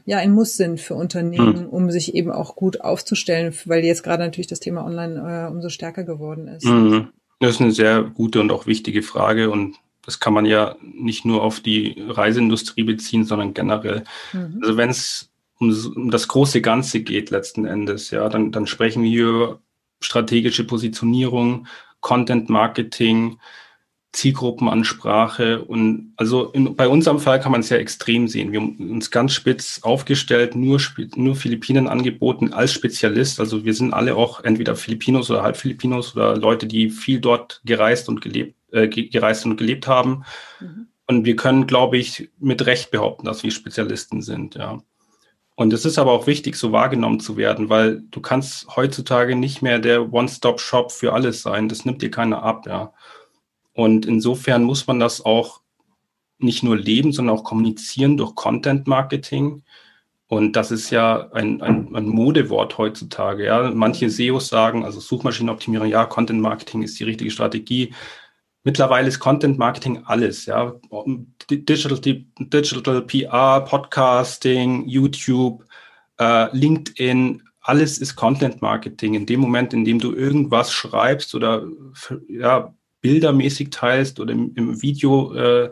ja 0.04 0.18
ein 0.18 0.32
Muss 0.32 0.56
sind 0.56 0.80
für 0.80 0.94
Unternehmen, 0.94 1.60
hm. 1.60 1.66
um 1.68 1.90
sich 1.90 2.14
eben 2.14 2.30
auch 2.30 2.56
gut 2.56 2.80
aufzustellen, 2.80 3.54
weil 3.66 3.84
jetzt 3.84 4.02
gerade 4.02 4.22
natürlich 4.22 4.46
das 4.46 4.60
Thema 4.60 4.84
Online 4.84 5.46
äh, 5.46 5.50
umso 5.50 5.68
stärker 5.68 6.04
geworden 6.04 6.48
ist. 6.48 6.64
Mhm. 6.64 7.08
Das 7.40 7.52
ist 7.52 7.60
eine 7.60 7.72
sehr 7.72 8.02
gute 8.02 8.40
und 8.40 8.50
auch 8.52 8.66
wichtige 8.66 9.02
Frage 9.02 9.50
und 9.50 9.76
das 10.10 10.18
kann 10.18 10.34
man 10.34 10.44
ja 10.44 10.74
nicht 10.82 11.24
nur 11.24 11.40
auf 11.44 11.60
die 11.60 12.02
Reiseindustrie 12.08 12.82
beziehen, 12.82 13.24
sondern 13.24 13.54
generell. 13.54 14.02
Mhm. 14.32 14.58
Also 14.60 14.76
wenn 14.76 14.90
es 14.90 15.30
um, 15.60 15.70
um, 15.94 16.10
das 16.10 16.26
große 16.26 16.60
Ganze 16.60 17.00
geht 17.00 17.30
letzten 17.30 17.64
Endes, 17.64 18.10
ja, 18.10 18.28
dann, 18.28 18.50
dann 18.50 18.66
sprechen 18.66 19.04
wir 19.04 19.28
über 19.28 19.60
strategische 20.00 20.64
Positionierung, 20.64 21.68
Content 22.00 22.48
Marketing, 22.48 23.38
Zielgruppenansprache 24.12 25.62
und 25.62 26.12
also 26.16 26.50
in, 26.50 26.74
bei 26.74 26.88
unserem 26.88 27.20
Fall 27.20 27.38
kann 27.38 27.52
man 27.52 27.60
es 27.60 27.68
ja 27.68 27.76
extrem 27.76 28.26
sehen. 28.26 28.50
Wir 28.50 28.60
haben 28.60 28.90
uns 28.90 29.12
ganz 29.12 29.32
spitz 29.32 29.78
aufgestellt, 29.82 30.56
nur, 30.56 30.80
nur 31.14 31.36
Philippinen 31.36 31.86
angeboten 31.86 32.52
als 32.52 32.72
Spezialist. 32.72 33.38
Also 33.38 33.64
wir 33.64 33.74
sind 33.74 33.94
alle 33.94 34.16
auch 34.16 34.42
entweder 34.42 34.74
Filipinos 34.74 35.30
oder 35.30 35.44
Halbfilipinos 35.44 36.16
oder 36.16 36.36
Leute, 36.36 36.66
die 36.66 36.90
viel 36.90 37.20
dort 37.20 37.60
gereist 37.64 38.08
und 38.08 38.20
gelebt, 38.20 38.56
äh, 38.72 38.88
gereist 38.88 39.44
und 39.46 39.56
gelebt 39.56 39.86
haben. 39.86 40.24
Mhm. 40.60 40.88
Und 41.06 41.24
wir 41.24 41.36
können, 41.36 41.66
glaube 41.66 41.98
ich, 41.98 42.30
mit 42.38 42.66
Recht 42.66 42.90
behaupten, 42.90 43.26
dass 43.26 43.42
wir 43.42 43.50
Spezialisten 43.50 44.22
sind, 44.22 44.54
ja. 44.54 44.78
Und 45.56 45.74
es 45.74 45.84
ist 45.84 45.98
aber 45.98 46.12
auch 46.12 46.26
wichtig, 46.26 46.56
so 46.56 46.72
wahrgenommen 46.72 47.20
zu 47.20 47.36
werden, 47.36 47.68
weil 47.68 48.00
du 48.10 48.20
kannst 48.20 48.76
heutzutage 48.76 49.36
nicht 49.36 49.60
mehr 49.60 49.78
der 49.78 50.10
One-Stop-Shop 50.10 50.90
für 50.90 51.12
alles 51.12 51.42
sein. 51.42 51.68
Das 51.68 51.84
nimmt 51.84 52.00
dir 52.00 52.10
keiner 52.10 52.42
ab, 52.42 52.66
ja. 52.66 52.94
Und 53.74 54.06
insofern 54.06 54.64
muss 54.64 54.86
man 54.86 54.98
das 55.00 55.22
auch 55.22 55.60
nicht 56.38 56.62
nur 56.62 56.76
leben, 56.78 57.12
sondern 57.12 57.36
auch 57.36 57.44
kommunizieren 57.44 58.16
durch 58.16 58.34
Content 58.34 58.86
Marketing. 58.86 59.62
Und 60.28 60.54
das 60.54 60.70
ist 60.70 60.90
ja 60.90 61.30
ein, 61.32 61.60
ein, 61.60 61.94
ein 61.94 62.06
Modewort 62.08 62.78
heutzutage. 62.78 63.44
Ja. 63.44 63.70
Manche 63.70 64.08
SEOs 64.08 64.48
sagen, 64.48 64.84
also 64.84 65.00
Suchmaschinenoptimierung, 65.00 65.88
ja, 65.88 66.06
Content 66.06 66.40
Marketing 66.40 66.82
ist 66.82 66.98
die 67.00 67.04
richtige 67.04 67.30
Strategie. 67.30 67.92
Mittlerweile 68.62 69.08
ist 69.08 69.20
Content 69.20 69.58
Marketing 69.58 70.02
alles, 70.04 70.46
ja. 70.46 70.74
Digital, 71.50 71.98
Digital 71.98 73.02
PR, 73.02 73.62
Podcasting, 73.62 74.86
YouTube, 74.86 75.64
äh, 76.18 76.54
LinkedIn, 76.54 77.42
alles 77.62 77.98
ist 77.98 78.16
Content 78.16 78.60
Marketing. 78.62 79.14
In 79.14 79.26
dem 79.26 79.40
Moment, 79.40 79.72
in 79.72 79.84
dem 79.84 79.98
du 79.98 80.14
irgendwas 80.14 80.72
schreibst 80.72 81.34
oder 81.34 81.64
ja, 82.28 82.74
bildermäßig 83.00 83.70
teilst 83.70 84.20
oder 84.20 84.32
im, 84.32 84.52
im 84.54 84.82
Video 84.82 85.34
äh, 85.34 85.70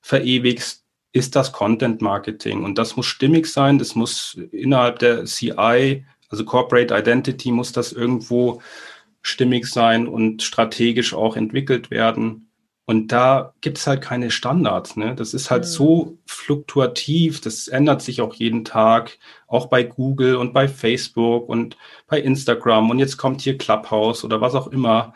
verewigst, 0.00 0.84
ist 1.12 1.34
das 1.34 1.52
Content 1.52 2.02
Marketing. 2.02 2.64
Und 2.64 2.76
das 2.78 2.96
muss 2.96 3.06
stimmig 3.06 3.46
sein, 3.46 3.78
das 3.78 3.94
muss 3.94 4.38
innerhalb 4.52 4.98
der 4.98 5.24
CI, 5.24 6.04
also 6.28 6.44
Corporate 6.44 6.94
Identity, 6.94 7.50
muss 7.50 7.72
das 7.72 7.92
irgendwo 7.92 8.60
stimmig 9.28 9.66
sein 9.66 10.08
und 10.08 10.42
strategisch 10.42 11.14
auch 11.14 11.36
entwickelt 11.36 11.90
werden. 11.90 12.48
Und 12.86 13.12
da 13.12 13.52
gibt 13.60 13.76
es 13.76 13.86
halt 13.86 14.00
keine 14.00 14.30
Standards. 14.30 14.96
Ne? 14.96 15.14
Das 15.14 15.34
ist 15.34 15.50
halt 15.50 15.64
mhm. 15.64 15.68
so 15.68 16.18
fluktuativ, 16.24 17.42
das 17.42 17.68
ändert 17.68 18.00
sich 18.00 18.22
auch 18.22 18.34
jeden 18.34 18.64
Tag, 18.64 19.18
auch 19.46 19.66
bei 19.66 19.82
Google 19.82 20.36
und 20.36 20.54
bei 20.54 20.68
Facebook 20.68 21.50
und 21.50 21.76
bei 22.06 22.18
Instagram. 22.18 22.88
Und 22.88 22.98
jetzt 22.98 23.18
kommt 23.18 23.42
hier 23.42 23.58
Clubhouse 23.58 24.24
oder 24.24 24.40
was 24.40 24.54
auch 24.54 24.68
immer. 24.68 25.12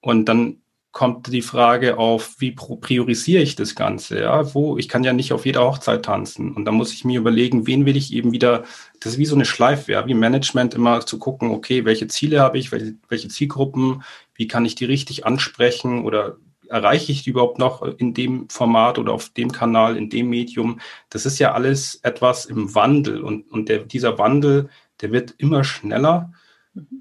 Und 0.00 0.26
dann 0.26 0.60
kommt 0.98 1.32
die 1.32 1.42
Frage 1.42 1.96
auf, 1.96 2.34
wie 2.40 2.50
priorisiere 2.50 3.40
ich 3.40 3.54
das 3.54 3.76
Ganze? 3.76 4.18
Ja, 4.18 4.52
wo 4.52 4.78
ich 4.78 4.88
kann 4.88 5.04
ja 5.04 5.12
nicht 5.12 5.32
auf 5.32 5.46
jeder 5.46 5.62
Hochzeit 5.62 6.04
tanzen 6.04 6.52
und 6.56 6.64
da 6.64 6.72
muss 6.72 6.92
ich 6.92 7.04
mir 7.04 7.20
überlegen, 7.20 7.68
wen 7.68 7.86
will 7.86 7.96
ich 7.96 8.12
eben 8.12 8.32
wieder. 8.32 8.64
Das 8.98 9.12
ist 9.12 9.18
wie 9.20 9.24
so 9.24 9.36
eine 9.36 9.44
Schleife, 9.44 9.92
ja, 9.92 10.08
wie 10.08 10.14
Management 10.14 10.74
immer 10.74 11.06
zu 11.06 11.20
gucken, 11.20 11.52
okay, 11.52 11.84
welche 11.84 12.08
Ziele 12.08 12.40
habe 12.40 12.58
ich, 12.58 12.72
welche, 12.72 12.96
welche 13.08 13.28
Zielgruppen, 13.28 14.02
wie 14.34 14.48
kann 14.48 14.64
ich 14.64 14.74
die 14.74 14.86
richtig 14.86 15.24
ansprechen 15.24 16.04
oder 16.04 16.38
erreiche 16.68 17.12
ich 17.12 17.22
die 17.22 17.30
überhaupt 17.30 17.60
noch 17.60 17.82
in 17.82 18.12
dem 18.12 18.48
Format 18.48 18.98
oder 18.98 19.12
auf 19.12 19.28
dem 19.28 19.52
Kanal, 19.52 19.96
in 19.96 20.10
dem 20.10 20.28
Medium? 20.28 20.80
Das 21.10 21.26
ist 21.26 21.38
ja 21.38 21.52
alles 21.52 22.00
etwas 22.02 22.44
im 22.44 22.74
Wandel 22.74 23.22
und, 23.22 23.48
und 23.52 23.68
der, 23.68 23.84
dieser 23.84 24.18
Wandel, 24.18 24.68
der 25.00 25.12
wird 25.12 25.36
immer 25.38 25.62
schneller. 25.62 26.32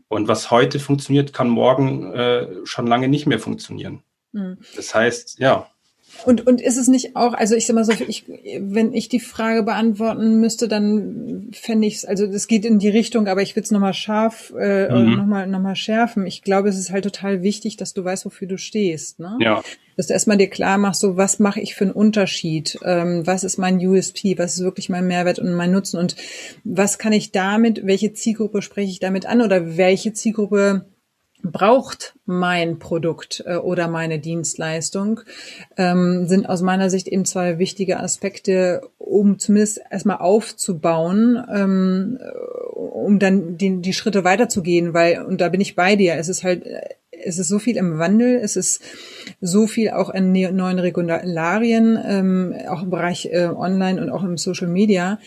Und 0.07 0.27
was 0.27 0.51
heute 0.51 0.79
funktioniert, 0.79 1.33
kann 1.33 1.49
morgen 1.49 2.13
äh, 2.13 2.65
schon 2.65 2.87
lange 2.87 3.07
nicht 3.07 3.25
mehr 3.25 3.39
funktionieren. 3.39 4.03
Mhm. 4.31 4.57
Das 4.75 4.93
heißt, 4.93 5.39
ja. 5.39 5.69
Und, 6.25 6.45
und 6.47 6.61
ist 6.61 6.77
es 6.77 6.87
nicht 6.87 7.15
auch, 7.15 7.33
also 7.33 7.55
ich 7.55 7.65
sag 7.65 7.75
mal 7.75 7.85
so, 7.85 7.93
ich, 8.07 8.25
wenn 8.59 8.93
ich 8.93 9.09
die 9.09 9.19
Frage 9.19 9.63
beantworten 9.63 10.39
müsste, 10.39 10.67
dann 10.67 11.49
fände 11.51 11.87
ich 11.87 11.95
es, 11.95 12.05
also 12.05 12.27
das 12.27 12.47
geht 12.47 12.65
in 12.65 12.79
die 12.79 12.89
Richtung, 12.89 13.27
aber 13.27 13.41
ich 13.41 13.55
würde 13.55 13.65
es 13.65 13.71
nochmal 13.71 13.93
scharf, 13.93 14.53
äh, 14.57 14.89
mhm. 14.89 15.15
nochmal 15.15 15.47
noch 15.47 15.61
mal 15.61 15.75
schärfen. 15.75 16.25
Ich 16.25 16.41
glaube, 16.41 16.69
es 16.69 16.77
ist 16.77 16.91
halt 16.91 17.03
total 17.03 17.43
wichtig, 17.43 17.77
dass 17.77 17.93
du 17.93 18.03
weißt, 18.03 18.25
wofür 18.25 18.47
du 18.47 18.57
stehst. 18.57 19.19
Ne? 19.19 19.37
Ja 19.41 19.63
dass 19.97 20.07
du 20.07 20.13
erstmal 20.13 20.37
dir 20.37 20.47
klar 20.47 20.77
machst, 20.77 21.01
so 21.01 21.17
was 21.17 21.39
mache 21.39 21.59
ich 21.59 21.75
für 21.75 21.85
einen 21.85 21.93
Unterschied, 21.93 22.77
ähm, 22.83 23.25
was 23.25 23.43
ist 23.43 23.57
mein 23.57 23.79
USP, 23.79 24.37
was 24.37 24.53
ist 24.53 24.63
wirklich 24.63 24.89
mein 24.89 25.07
Mehrwert 25.07 25.39
und 25.39 25.51
mein 25.53 25.71
Nutzen 25.71 25.99
und 25.99 26.15
was 26.63 26.99
kann 26.99 27.13
ich 27.13 27.31
damit, 27.31 27.85
welche 27.85 28.13
Zielgruppe 28.13 28.61
spreche 28.61 28.91
ich 28.91 28.99
damit 28.99 29.25
an 29.25 29.41
oder 29.41 29.75
welche 29.75 30.13
Zielgruppe 30.13 30.85
braucht 31.43 32.15
mein 32.25 32.79
Produkt 32.79 33.43
äh, 33.45 33.55
oder 33.55 33.87
meine 33.87 34.19
Dienstleistung, 34.19 35.21
ähm, 35.77 36.27
sind 36.27 36.47
aus 36.47 36.61
meiner 36.61 36.89
Sicht 36.89 37.07
eben 37.07 37.25
zwei 37.25 37.59
wichtige 37.59 37.99
Aspekte, 37.99 38.81
um 38.97 39.39
zumindest 39.39 39.81
erstmal 39.89 40.17
aufzubauen, 40.17 41.43
ähm, 41.53 42.19
um 42.73 43.19
dann 43.19 43.57
die, 43.57 43.81
die 43.81 43.93
Schritte 43.93 44.23
weiterzugehen, 44.23 44.93
weil, 44.93 45.23
und 45.23 45.41
da 45.41 45.49
bin 45.49 45.61
ich 45.61 45.75
bei 45.75 45.95
dir, 45.95 46.15
es 46.15 46.29
ist 46.29 46.43
halt 46.43 46.65
es 47.23 47.39
ist 47.39 47.47
so 47.47 47.59
viel 47.59 47.77
im 47.77 47.97
Wandel, 47.97 48.39
es 48.41 48.55
ist 48.55 48.81
so 49.41 49.67
viel 49.67 49.89
auch 49.89 50.09
in 50.09 50.31
neuen 50.31 50.79
Regularien, 50.79 51.99
ähm, 52.05 52.55
auch 52.69 52.83
im 52.83 52.89
Bereich 52.89 53.29
äh, 53.31 53.47
Online 53.47 54.01
und 54.01 54.09
auch 54.09 54.23
im 54.23 54.37
Social 54.37 54.67
Media, 54.67 55.19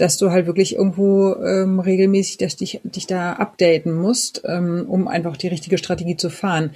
dass 0.00 0.16
du 0.16 0.30
halt 0.30 0.46
wirklich 0.46 0.76
irgendwo 0.76 1.34
ähm, 1.34 1.78
regelmäßig 1.78 2.38
dass 2.38 2.56
dich, 2.56 2.80
dich 2.84 3.06
da 3.06 3.34
updaten 3.34 3.92
musst, 3.92 4.42
ähm, 4.46 4.86
um 4.88 5.08
einfach 5.08 5.36
die 5.36 5.48
richtige 5.48 5.76
Strategie 5.76 6.16
zu 6.16 6.30
fahren. 6.30 6.70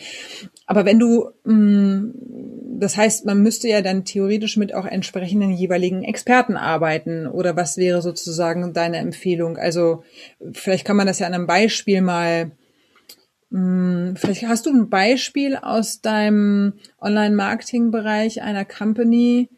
Aber 0.66 0.84
wenn 0.84 0.98
du, 0.98 1.30
mh, 1.44 1.54
mm, 1.54 2.14
das 2.80 2.96
heißt, 2.96 3.24
man 3.24 3.42
müsste 3.42 3.68
ja 3.68 3.80
dann 3.80 4.04
theoretisch 4.04 4.56
mit 4.56 4.74
auch 4.74 4.84
entsprechenden 4.84 5.52
jeweiligen 5.52 6.02
Experten 6.02 6.56
arbeiten. 6.56 7.26
Oder 7.26 7.56
was 7.56 7.76
wäre 7.76 8.02
sozusagen 8.02 8.72
deine 8.72 8.98
Empfehlung? 8.98 9.56
Also 9.56 10.02
vielleicht 10.52 10.84
kann 10.84 10.96
man 10.96 11.06
das 11.06 11.20
ja 11.20 11.26
an 11.26 11.34
einem 11.34 11.46
Beispiel 11.46 12.00
mal 12.00 12.50
hm, 13.50 14.14
vielleicht 14.16 14.48
hast 14.48 14.66
du 14.66 14.70
ein 14.70 14.90
Beispiel 14.90 15.56
aus 15.56 16.00
deinem 16.00 16.74
Online-Marketing-Bereich 17.00 18.42
einer 18.42 18.64
Company, 18.64 19.48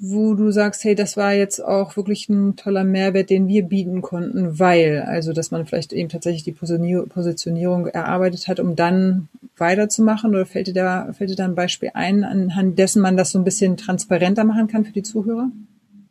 wo 0.00 0.34
du 0.34 0.50
sagst, 0.50 0.84
hey, 0.84 0.94
das 0.94 1.16
war 1.16 1.32
jetzt 1.32 1.64
auch 1.64 1.96
wirklich 1.96 2.28
ein 2.28 2.56
toller 2.56 2.84
Mehrwert, 2.84 3.30
den 3.30 3.48
wir 3.48 3.62
bieten 3.62 4.02
konnten, 4.02 4.58
weil, 4.58 5.02
also 5.02 5.32
dass 5.32 5.50
man 5.50 5.66
vielleicht 5.66 5.92
eben 5.92 6.08
tatsächlich 6.08 6.44
die 6.44 6.52
Positionierung 6.52 7.86
erarbeitet 7.86 8.48
hat, 8.48 8.60
um 8.60 8.76
dann 8.76 9.28
weiterzumachen? 9.56 10.30
Oder 10.30 10.46
fällt 10.46 10.68
dir 10.68 10.74
da, 10.74 11.12
fällt 11.12 11.30
dir 11.30 11.36
da 11.36 11.44
ein 11.44 11.54
Beispiel 11.54 11.90
ein, 11.94 12.24
anhand 12.24 12.78
dessen 12.78 13.02
man 13.02 13.16
das 13.16 13.32
so 13.32 13.38
ein 13.38 13.44
bisschen 13.44 13.76
transparenter 13.76 14.44
machen 14.44 14.68
kann 14.68 14.84
für 14.84 14.92
die 14.92 15.02
Zuhörer? 15.02 15.50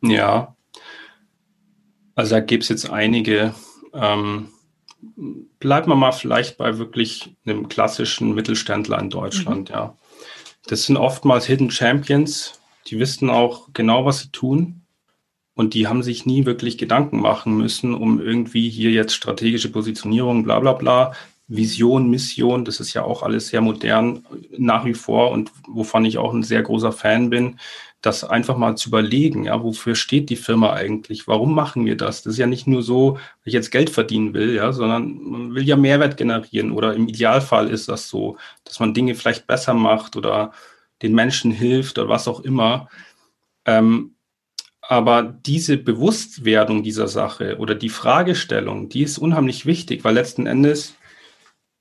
Ja, 0.02 0.54
also 2.14 2.34
da 2.34 2.40
gibt 2.40 2.64
es 2.64 2.68
jetzt 2.68 2.90
einige. 2.90 3.54
Ähm, 3.94 4.48
bleiben 5.60 5.88
wir 5.90 5.96
mal 5.96 6.12
vielleicht 6.12 6.56
bei 6.56 6.78
wirklich 6.78 7.36
einem 7.44 7.68
klassischen 7.68 8.34
Mittelständler 8.34 8.98
in 8.98 9.10
Deutschland, 9.10 9.68
mhm. 9.68 9.74
ja. 9.74 9.96
Das 10.68 10.84
sind 10.84 10.96
oftmals 10.96 11.46
Hidden 11.46 11.70
Champions, 11.70 12.58
die 12.86 12.98
wissen 12.98 13.30
auch 13.30 13.68
genau, 13.72 14.04
was 14.04 14.20
sie 14.20 14.30
tun. 14.30 14.82
Und 15.54 15.72
die 15.72 15.86
haben 15.86 16.02
sich 16.02 16.26
nie 16.26 16.44
wirklich 16.44 16.76
Gedanken 16.76 17.20
machen 17.20 17.56
müssen, 17.56 17.94
um 17.94 18.20
irgendwie 18.20 18.68
hier 18.68 18.90
jetzt 18.90 19.14
strategische 19.14 19.70
Positionierung, 19.70 20.44
bla 20.44 20.60
bla 20.60 20.74
bla. 20.74 21.12
Vision, 21.48 22.10
Mission, 22.10 22.64
das 22.64 22.80
ist 22.80 22.92
ja 22.92 23.04
auch 23.04 23.22
alles 23.22 23.48
sehr 23.48 23.60
modern 23.60 24.26
nach 24.58 24.84
wie 24.84 24.94
vor 24.94 25.30
und 25.30 25.52
wovon 25.68 26.04
ich 26.04 26.18
auch 26.18 26.34
ein 26.34 26.42
sehr 26.42 26.62
großer 26.62 26.90
Fan 26.90 27.30
bin, 27.30 27.58
das 28.02 28.24
einfach 28.24 28.56
mal 28.56 28.76
zu 28.76 28.88
überlegen, 28.88 29.44
ja, 29.44 29.62
wofür 29.62 29.94
steht 29.94 30.28
die 30.28 30.36
Firma 30.36 30.72
eigentlich? 30.72 31.26
Warum 31.28 31.54
machen 31.54 31.86
wir 31.86 31.96
das? 31.96 32.22
Das 32.22 32.34
ist 32.34 32.38
ja 32.38 32.46
nicht 32.46 32.66
nur 32.66 32.82
so, 32.82 33.14
weil 33.14 33.20
ich 33.44 33.54
jetzt 33.54 33.70
Geld 33.70 33.90
verdienen 33.90 34.34
will, 34.34 34.54
ja, 34.54 34.72
sondern 34.72 35.18
man 35.22 35.54
will 35.54 35.64
ja 35.64 35.76
Mehrwert 35.76 36.16
generieren 36.16 36.72
oder 36.72 36.94
im 36.94 37.08
Idealfall 37.08 37.68
ist 37.68 37.88
das 37.88 38.08
so, 38.08 38.36
dass 38.64 38.80
man 38.80 38.94
Dinge 38.94 39.14
vielleicht 39.14 39.46
besser 39.46 39.74
macht 39.74 40.16
oder 40.16 40.52
den 41.02 41.14
Menschen 41.14 41.50
hilft 41.50 41.98
oder 41.98 42.08
was 42.08 42.28
auch 42.28 42.40
immer. 42.40 42.88
Ähm, 43.64 44.16
aber 44.88 45.22
diese 45.22 45.76
Bewusstwerdung 45.76 46.82
dieser 46.82 47.08
Sache 47.08 47.58
oder 47.58 47.74
die 47.74 47.88
Fragestellung, 47.88 48.88
die 48.88 49.02
ist 49.02 49.18
unheimlich 49.18 49.66
wichtig, 49.66 50.04
weil 50.04 50.14
letzten 50.14 50.46
Endes, 50.46 50.94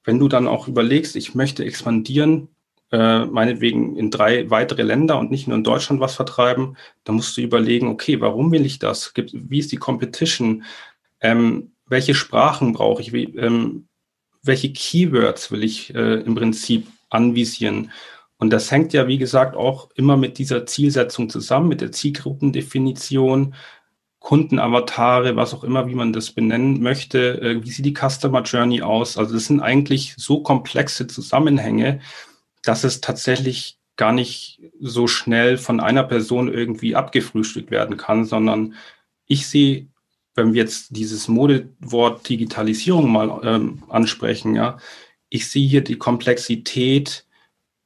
wenn 0.04 0.20
du 0.20 0.28
dann 0.28 0.48
auch 0.48 0.68
überlegst, 0.68 1.16
ich 1.16 1.36
möchte 1.36 1.64
expandieren, 1.64 2.50
äh, 2.92 3.26
meinetwegen 3.26 3.96
in 3.96 4.12
drei 4.12 4.50
weitere 4.50 4.84
Länder 4.84 5.20
und 5.20 5.32
nicht 5.32 5.48
nur 5.48 5.58
in 5.58 5.64
Deutschland 5.64 6.02
was 6.02 6.16
vertreiben, 6.16 6.78
dann 7.04 7.16
musst 7.16 7.38
du 7.38 7.42
überlegen, 7.42 7.88
okay, 7.88 8.22
warum 8.22 8.52
will 8.52 8.66
ich 8.66 8.80
das? 8.80 9.14
Wie 9.16 9.60
ist 9.60 9.72
die 9.72 9.78
Competition? 9.78 10.64
Ähm, 11.22 11.72
welche 11.88 12.16
Sprachen 12.16 12.74
brauche 12.74 13.02
ich? 13.02 13.14
Wie, 13.14 13.26
ähm, 13.36 13.88
welche 14.44 14.72
Keywords 14.72 15.52
will 15.52 15.64
ich 15.64 15.94
äh, 15.94 16.22
im 16.22 16.36
Prinzip 16.36 16.88
anvisieren? 17.10 17.92
Und 18.38 18.50
das 18.52 18.70
hängt 18.72 18.94
ja, 18.94 19.08
wie 19.08 19.18
gesagt, 19.18 19.56
auch 19.56 19.90
immer 19.96 20.18
mit 20.18 20.38
dieser 20.38 20.66
Zielsetzung 20.66 21.30
zusammen, 21.30 21.70
mit 21.70 21.82
der 21.82 21.92
Zielgruppendefinition, 21.92 23.56
Kundenavatare, 24.20 25.36
was 25.36 25.54
auch 25.54 25.64
immer, 25.64 25.88
wie 25.88 25.94
man 25.96 26.12
das 26.12 26.32
benennen 26.32 26.82
möchte. 26.82 27.42
Äh, 27.42 27.64
wie 27.64 27.70
sieht 27.70 27.86
die 27.86 27.94
Customer 27.94 28.42
Journey 28.42 28.82
aus? 28.82 29.18
Also 29.18 29.36
das 29.36 29.46
sind 29.46 29.62
eigentlich 29.62 30.16
so 30.18 30.42
komplexe 30.42 31.08
Zusammenhänge, 31.08 32.02
dass 32.64 32.84
es 32.84 33.02
tatsächlich 33.02 33.78
gar 33.98 34.12
nicht 34.12 34.62
so 34.80 35.08
schnell 35.08 35.58
von 35.58 35.80
einer 35.80 36.04
Person 36.04 36.52
irgendwie 36.52 36.96
abgefrühstückt 36.96 37.72
werden 37.72 37.98
kann, 37.98 38.26
sondern 38.26 38.74
ich 39.28 39.48
sehe, 39.48 39.88
wenn 40.34 40.54
wir 40.54 40.64
jetzt 40.64 40.96
dieses 40.96 41.28
Modewort 41.28 42.28
Digitalisierung 42.28 43.10
mal 43.10 43.40
ähm, 43.44 43.84
ansprechen, 43.90 44.56
ja, 44.56 44.78
ich 45.30 45.50
sehe 45.50 45.68
hier 45.68 45.84
die 45.84 45.98
Komplexität 45.98 47.25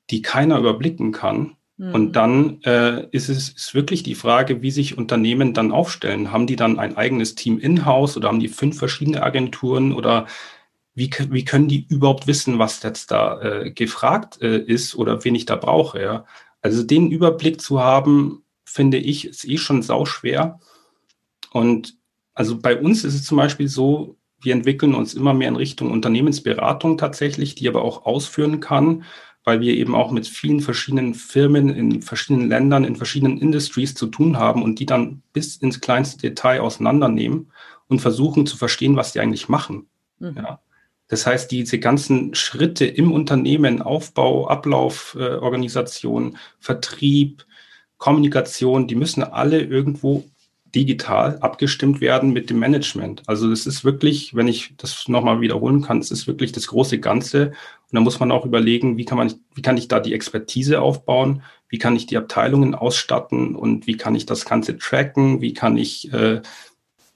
die 0.09 0.21
keiner 0.21 0.57
überblicken 0.57 1.11
kann. 1.11 1.55
Mhm. 1.77 1.93
Und 1.93 2.13
dann 2.13 2.61
äh, 2.63 3.07
ist 3.11 3.29
es 3.29 3.49
ist 3.49 3.73
wirklich 3.73 4.03
die 4.03 4.15
Frage, 4.15 4.61
wie 4.61 4.71
sich 4.71 4.97
Unternehmen 4.97 5.53
dann 5.53 5.71
aufstellen. 5.71 6.31
Haben 6.31 6.47
die 6.47 6.57
dann 6.57 6.77
ein 6.77 6.97
eigenes 6.97 7.35
Team 7.35 7.57
in-house 7.57 8.17
oder 8.17 8.27
haben 8.27 8.39
die 8.39 8.49
fünf 8.49 8.77
verschiedene 8.77 9.23
Agenturen 9.23 9.93
oder 9.93 10.27
wie, 10.93 11.09
wie 11.29 11.45
können 11.45 11.69
die 11.69 11.85
überhaupt 11.87 12.27
wissen, 12.27 12.59
was 12.59 12.83
jetzt 12.83 13.11
da 13.11 13.41
äh, 13.41 13.71
gefragt 13.71 14.41
äh, 14.41 14.57
ist 14.57 14.95
oder 14.95 15.23
wen 15.23 15.35
ich 15.35 15.45
da 15.45 15.55
brauche? 15.55 16.01
Ja? 16.01 16.25
Also 16.61 16.83
den 16.83 17.09
Überblick 17.09 17.61
zu 17.61 17.79
haben, 17.79 18.43
finde 18.65 18.97
ich, 18.97 19.25
ist 19.25 19.47
eh 19.47 19.57
schon 19.57 19.81
sauschwer. 19.81 20.59
Und 21.51 21.97
also 22.33 22.59
bei 22.59 22.77
uns 22.77 23.05
ist 23.05 23.15
es 23.15 23.23
zum 23.23 23.37
Beispiel 23.37 23.69
so, 23.69 24.17
wir 24.41 24.53
entwickeln 24.53 24.95
uns 24.95 25.13
immer 25.13 25.33
mehr 25.33 25.47
in 25.47 25.55
Richtung 25.55 25.91
Unternehmensberatung 25.91 26.97
tatsächlich, 26.97 27.55
die 27.55 27.67
aber 27.67 27.83
auch 27.83 28.05
ausführen 28.05 28.59
kann 28.59 29.03
weil 29.49 29.61
wir 29.61 29.73
eben 29.73 29.95
auch 29.95 30.11
mit 30.11 30.27
vielen 30.27 30.59
verschiedenen 30.59 31.15
Firmen 31.15 31.69
in 31.69 32.03
verschiedenen 32.03 32.49
Ländern, 32.49 32.83
in 32.83 32.95
verschiedenen 32.95 33.39
Industries 33.39 33.95
zu 33.95 34.05
tun 34.05 34.37
haben 34.37 34.61
und 34.61 34.77
die 34.77 34.85
dann 34.85 35.23
bis 35.33 35.55
ins 35.57 35.81
kleinste 35.81 36.19
Detail 36.19 36.61
auseinandernehmen 36.61 37.51
und 37.87 37.99
versuchen 37.99 38.45
zu 38.45 38.57
verstehen, 38.57 38.95
was 38.95 39.11
die 39.11 39.21
eigentlich 39.21 39.49
machen. 39.49 39.87
Mhm. 40.19 40.35
Ja. 40.37 40.59
Das 41.07 41.25
heißt, 41.25 41.49
diese 41.49 41.79
ganzen 41.79 42.35
Schritte 42.35 42.85
im 42.85 43.11
Unternehmen, 43.11 43.81
Aufbau, 43.81 44.47
Ablauf, 44.47 45.17
äh, 45.19 45.37
Organisation, 45.37 46.37
Vertrieb, 46.59 47.47
Kommunikation, 47.97 48.87
die 48.87 48.93
müssen 48.93 49.23
alle 49.23 49.63
irgendwo 49.63 50.25
digital 50.75 51.37
abgestimmt 51.39 52.01
werden 52.01 52.31
mit 52.31 52.49
dem 52.49 52.59
Management. 52.59 53.23
Also 53.27 53.51
es 53.51 53.65
ist 53.65 53.83
wirklich, 53.83 54.35
wenn 54.35 54.47
ich 54.47 54.73
das 54.77 55.07
nochmal 55.07 55.41
wiederholen 55.41 55.81
kann, 55.81 55.99
es 55.99 56.11
ist 56.11 56.27
wirklich 56.27 56.51
das 56.51 56.67
große 56.67 56.99
Ganze. 56.99 57.47
Und 57.47 57.93
da 57.93 58.01
muss 58.01 58.19
man 58.19 58.31
auch 58.31 58.45
überlegen, 58.45 58.97
wie 58.97 59.05
kann 59.05 59.17
man, 59.17 59.33
wie 59.55 59.61
kann 59.61 59.77
ich 59.77 59.87
da 59.87 59.99
die 59.99 60.13
Expertise 60.13 60.81
aufbauen? 60.81 61.43
Wie 61.69 61.77
kann 61.77 61.95
ich 61.95 62.07
die 62.07 62.17
Abteilungen 62.17 62.75
ausstatten? 62.75 63.55
Und 63.55 63.87
wie 63.87 63.97
kann 63.97 64.15
ich 64.15 64.25
das 64.25 64.45
Ganze 64.45 64.77
tracken? 64.77 65.41
Wie 65.41 65.53
kann 65.53 65.77
ich 65.77 66.11
äh, 66.13 66.41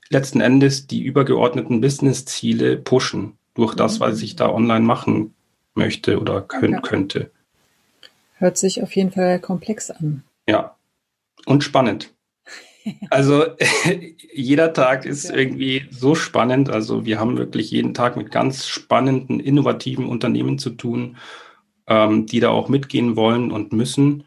letzten 0.09 0.41
Endes 0.41 0.87
die 0.87 1.03
übergeordneten 1.03 1.81
Business-Ziele 1.81 2.77
pushen 2.77 3.37
durch 3.55 3.75
das, 3.75 3.99
was 3.99 4.21
ich 4.21 4.35
da 4.35 4.49
online 4.49 4.85
machen 4.85 5.33
möchte 5.75 6.19
oder 6.19 6.41
können, 6.41 6.81
könnte? 6.81 7.31
Hört 8.37 8.57
sich 8.57 8.81
auf 8.81 8.95
jeden 8.95 9.11
Fall 9.11 9.39
komplex 9.39 9.91
an. 9.91 10.23
Ja. 10.47 10.75
Und 11.45 11.63
spannend. 11.63 12.12
Also 13.09 13.45
jeder 14.33 14.73
Tag 14.73 15.05
ist 15.05 15.29
ja. 15.29 15.35
irgendwie 15.35 15.85
so 15.91 16.15
spannend. 16.15 16.69
Also 16.69 17.05
wir 17.05 17.19
haben 17.19 17.37
wirklich 17.37 17.71
jeden 17.71 17.93
Tag 17.93 18.17
mit 18.17 18.31
ganz 18.31 18.67
spannenden, 18.67 19.39
innovativen 19.39 20.05
Unternehmen 20.05 20.57
zu 20.59 20.71
tun, 20.71 21.17
ähm, 21.87 22.25
die 22.25 22.39
da 22.39 22.49
auch 22.49 22.69
mitgehen 22.69 23.15
wollen 23.15 23.51
und 23.51 23.73
müssen, 23.73 24.25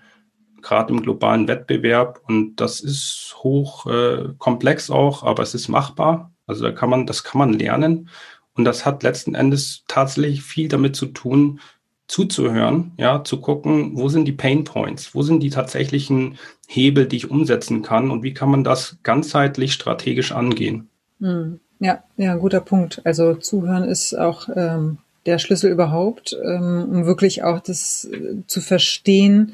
gerade 0.62 0.92
im 0.92 1.02
globalen 1.02 1.48
Wettbewerb. 1.48 2.20
Und 2.26 2.56
das 2.56 2.80
ist 2.80 3.36
hoch 3.38 3.86
äh, 3.86 4.28
komplex 4.38 4.90
auch, 4.90 5.22
aber 5.22 5.42
es 5.42 5.54
ist 5.54 5.68
machbar. 5.68 6.32
Also 6.46 6.64
da 6.64 6.72
kann 6.72 6.90
man, 6.90 7.06
das 7.06 7.24
kann 7.24 7.38
man 7.38 7.52
lernen. 7.52 8.08
Und 8.54 8.64
das 8.64 8.86
hat 8.86 9.02
letzten 9.02 9.34
Endes 9.34 9.84
tatsächlich 9.86 10.42
viel 10.42 10.68
damit 10.68 10.96
zu 10.96 11.06
tun, 11.06 11.60
zuzuhören, 12.06 12.92
ja, 12.96 13.24
zu 13.24 13.40
gucken, 13.40 13.92
wo 13.94 14.08
sind 14.08 14.26
die 14.26 14.32
Pain 14.32 14.64
Points, 14.64 15.14
wo 15.14 15.22
sind 15.22 15.42
die 15.42 15.50
tatsächlichen 15.50 16.38
Hebel, 16.68 17.06
die 17.06 17.16
ich 17.16 17.30
umsetzen 17.30 17.82
kann 17.82 18.10
und 18.10 18.22
wie 18.22 18.34
kann 18.34 18.50
man 18.50 18.64
das 18.64 18.98
ganzheitlich 19.02 19.72
strategisch 19.72 20.32
angehen. 20.32 20.88
Hm. 21.20 21.60
Ja, 21.78 22.04
ja, 22.16 22.34
guter 22.36 22.60
Punkt. 22.60 23.02
Also 23.04 23.34
zuhören 23.34 23.84
ist 23.84 24.14
auch 24.14 24.48
ähm, 24.54 24.98
der 25.26 25.38
Schlüssel 25.38 25.70
überhaupt, 25.70 26.36
ähm, 26.42 26.88
um 26.90 27.06
wirklich 27.06 27.42
auch 27.42 27.60
das 27.60 28.04
äh, 28.04 28.36
zu 28.46 28.60
verstehen, 28.60 29.52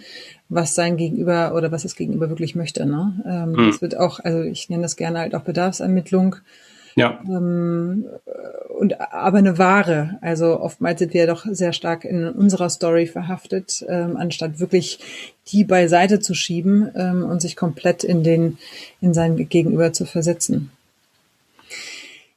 was 0.49 0.75
sein 0.75 0.97
Gegenüber 0.97 1.55
oder 1.55 1.73
was 1.73 1.83
das 1.83 1.97
Gegenüber 1.97 2.29
wirklich 2.29 2.55
möchte. 2.55 2.87
Ne? 2.87 3.23
Ähm, 3.27 3.57
hm. 3.57 3.71
Das 3.71 3.83
wird 3.83 3.97
auch, 3.97 4.21
also 4.21 4.43
ich 4.43 4.69
nenne 4.69 4.83
das 4.83 4.97
gerne 4.97 5.19
halt 5.19 5.35
auch 5.35 5.43
Bedarfsermittlung. 5.43 6.37
Ja. 6.95 7.21
Ähm, 7.27 8.07
und 8.79 9.01
aber 9.01 9.39
eine 9.39 9.59
Ware. 9.59 10.19
Also 10.21 10.61
oftmals 10.61 10.99
sind 10.99 11.15
wir 11.15 11.27
doch 11.27 11.47
sehr 11.47 11.73
stark 11.73 12.05
in 12.05 12.29
unserer 12.29 12.71
Story 12.71 13.07
verhaftet, 13.07 13.85
ähm, 13.89 14.17
anstatt 14.17 14.61
wirklich 14.61 14.99
die 15.49 15.65
beiseite 15.65 16.21
zu 16.21 16.35
schieben 16.35 16.91
ähm, 16.95 17.25
und 17.25 17.41
sich 17.41 17.57
komplett 17.57 18.05
in 18.05 18.23
den 18.23 18.59
in 19.01 19.15
sein 19.15 19.37
Gegenüber 19.49 19.93
zu 19.93 20.05
versetzen. 20.05 20.71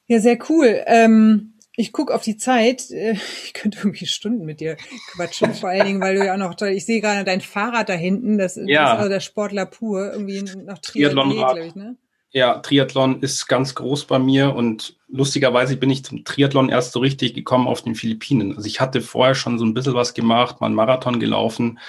Ja, 0.07 0.19
sehr 0.19 0.37
cool. 0.49 0.83
Ähm, 0.85 1.53
ich 1.77 1.91
guck 1.91 2.11
auf 2.11 2.21
die 2.21 2.37
Zeit. 2.37 2.89
Ich 2.89 3.53
könnte 3.53 3.79
irgendwie 3.79 4.05
Stunden 4.05 4.45
mit 4.45 4.59
dir 4.59 4.77
quatschen, 5.13 5.53
vor 5.53 5.69
allen 5.69 5.85
Dingen, 5.85 6.01
weil 6.01 6.15
du 6.15 6.25
ja 6.25 6.33
auch 6.33 6.37
noch, 6.37 6.59
ich 6.61 6.85
sehe 6.85 7.01
gerade 7.01 7.23
dein 7.23 7.41
Fahrrad 7.41 7.89
da 7.89 7.93
hinten, 7.93 8.37
das, 8.37 8.55
ja. 8.55 8.83
das 8.83 8.91
ist 8.93 8.97
also 8.97 9.09
der 9.09 9.19
Sportler 9.19 9.65
pur, 9.65 10.11
irgendwie 10.13 10.41
noch 10.41 10.77
Triathlon, 10.79 11.31
glaube 11.31 11.65
ich, 11.65 11.75
ne? 11.75 11.95
Ja, 12.35 12.59
Triathlon 12.59 13.21
ist 13.21 13.47
ganz 13.47 13.75
groß 13.75 14.07
bei 14.07 14.19
mir 14.19 14.53
und 14.53 14.97
lustigerweise 15.07 15.77
bin 15.77 15.89
ich 15.89 16.03
zum 16.03 16.25
Triathlon 16.25 16.67
erst 16.67 16.91
so 16.91 16.99
richtig 16.99 17.33
gekommen 17.33 17.65
auf 17.65 17.81
den 17.81 17.95
Philippinen. 17.95 18.57
Also 18.57 18.67
ich 18.67 18.81
hatte 18.81 18.99
vorher 18.99 19.35
schon 19.35 19.57
so 19.57 19.63
ein 19.63 19.73
bisschen 19.73 19.93
was 19.93 20.13
gemacht, 20.13 20.59
mal 20.59 20.67
einen 20.67 20.75
Marathon 20.75 21.21
gelaufen, 21.21 21.79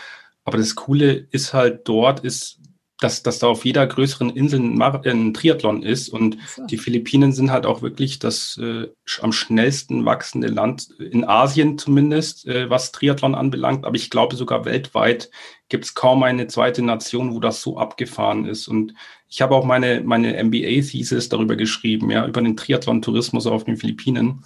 aber 0.44 0.58
das 0.58 0.76
Coole 0.76 1.26
ist 1.32 1.52
halt 1.52 1.88
dort, 1.88 2.20
ist 2.20 2.60
dass, 2.98 3.22
dass 3.22 3.38
da 3.38 3.48
auf 3.48 3.64
jeder 3.64 3.86
größeren 3.86 4.30
Insel 4.30 4.60
ein, 4.60 4.80
ein 4.80 5.34
Triathlon 5.34 5.82
ist. 5.82 6.08
Und 6.08 6.38
so. 6.54 6.64
die 6.66 6.78
Philippinen 6.78 7.32
sind 7.32 7.50
halt 7.50 7.66
auch 7.66 7.82
wirklich 7.82 8.18
das 8.18 8.58
äh, 8.62 8.86
am 9.20 9.32
schnellsten 9.32 10.04
wachsende 10.06 10.48
Land 10.48 10.88
in 10.98 11.24
Asien 11.24 11.76
zumindest, 11.76 12.46
äh, 12.46 12.70
was 12.70 12.92
Triathlon 12.92 13.34
anbelangt. 13.34 13.84
Aber 13.84 13.96
ich 13.96 14.08
glaube 14.08 14.36
sogar 14.36 14.64
weltweit 14.64 15.30
gibt 15.68 15.84
es 15.84 15.94
kaum 15.94 16.22
eine 16.22 16.46
zweite 16.46 16.82
Nation, 16.82 17.34
wo 17.34 17.40
das 17.40 17.60
so 17.60 17.76
abgefahren 17.76 18.46
ist. 18.46 18.66
Und 18.66 18.94
ich 19.28 19.42
habe 19.42 19.54
auch 19.54 19.64
meine, 19.64 20.02
meine 20.02 20.42
MBA-Thesis 20.42 21.28
darüber 21.28 21.56
geschrieben, 21.56 22.10
ja, 22.10 22.26
über 22.26 22.40
den 22.40 22.56
Triathlon-Tourismus 22.56 23.46
auf 23.46 23.64
den 23.64 23.76
Philippinen. 23.76 24.44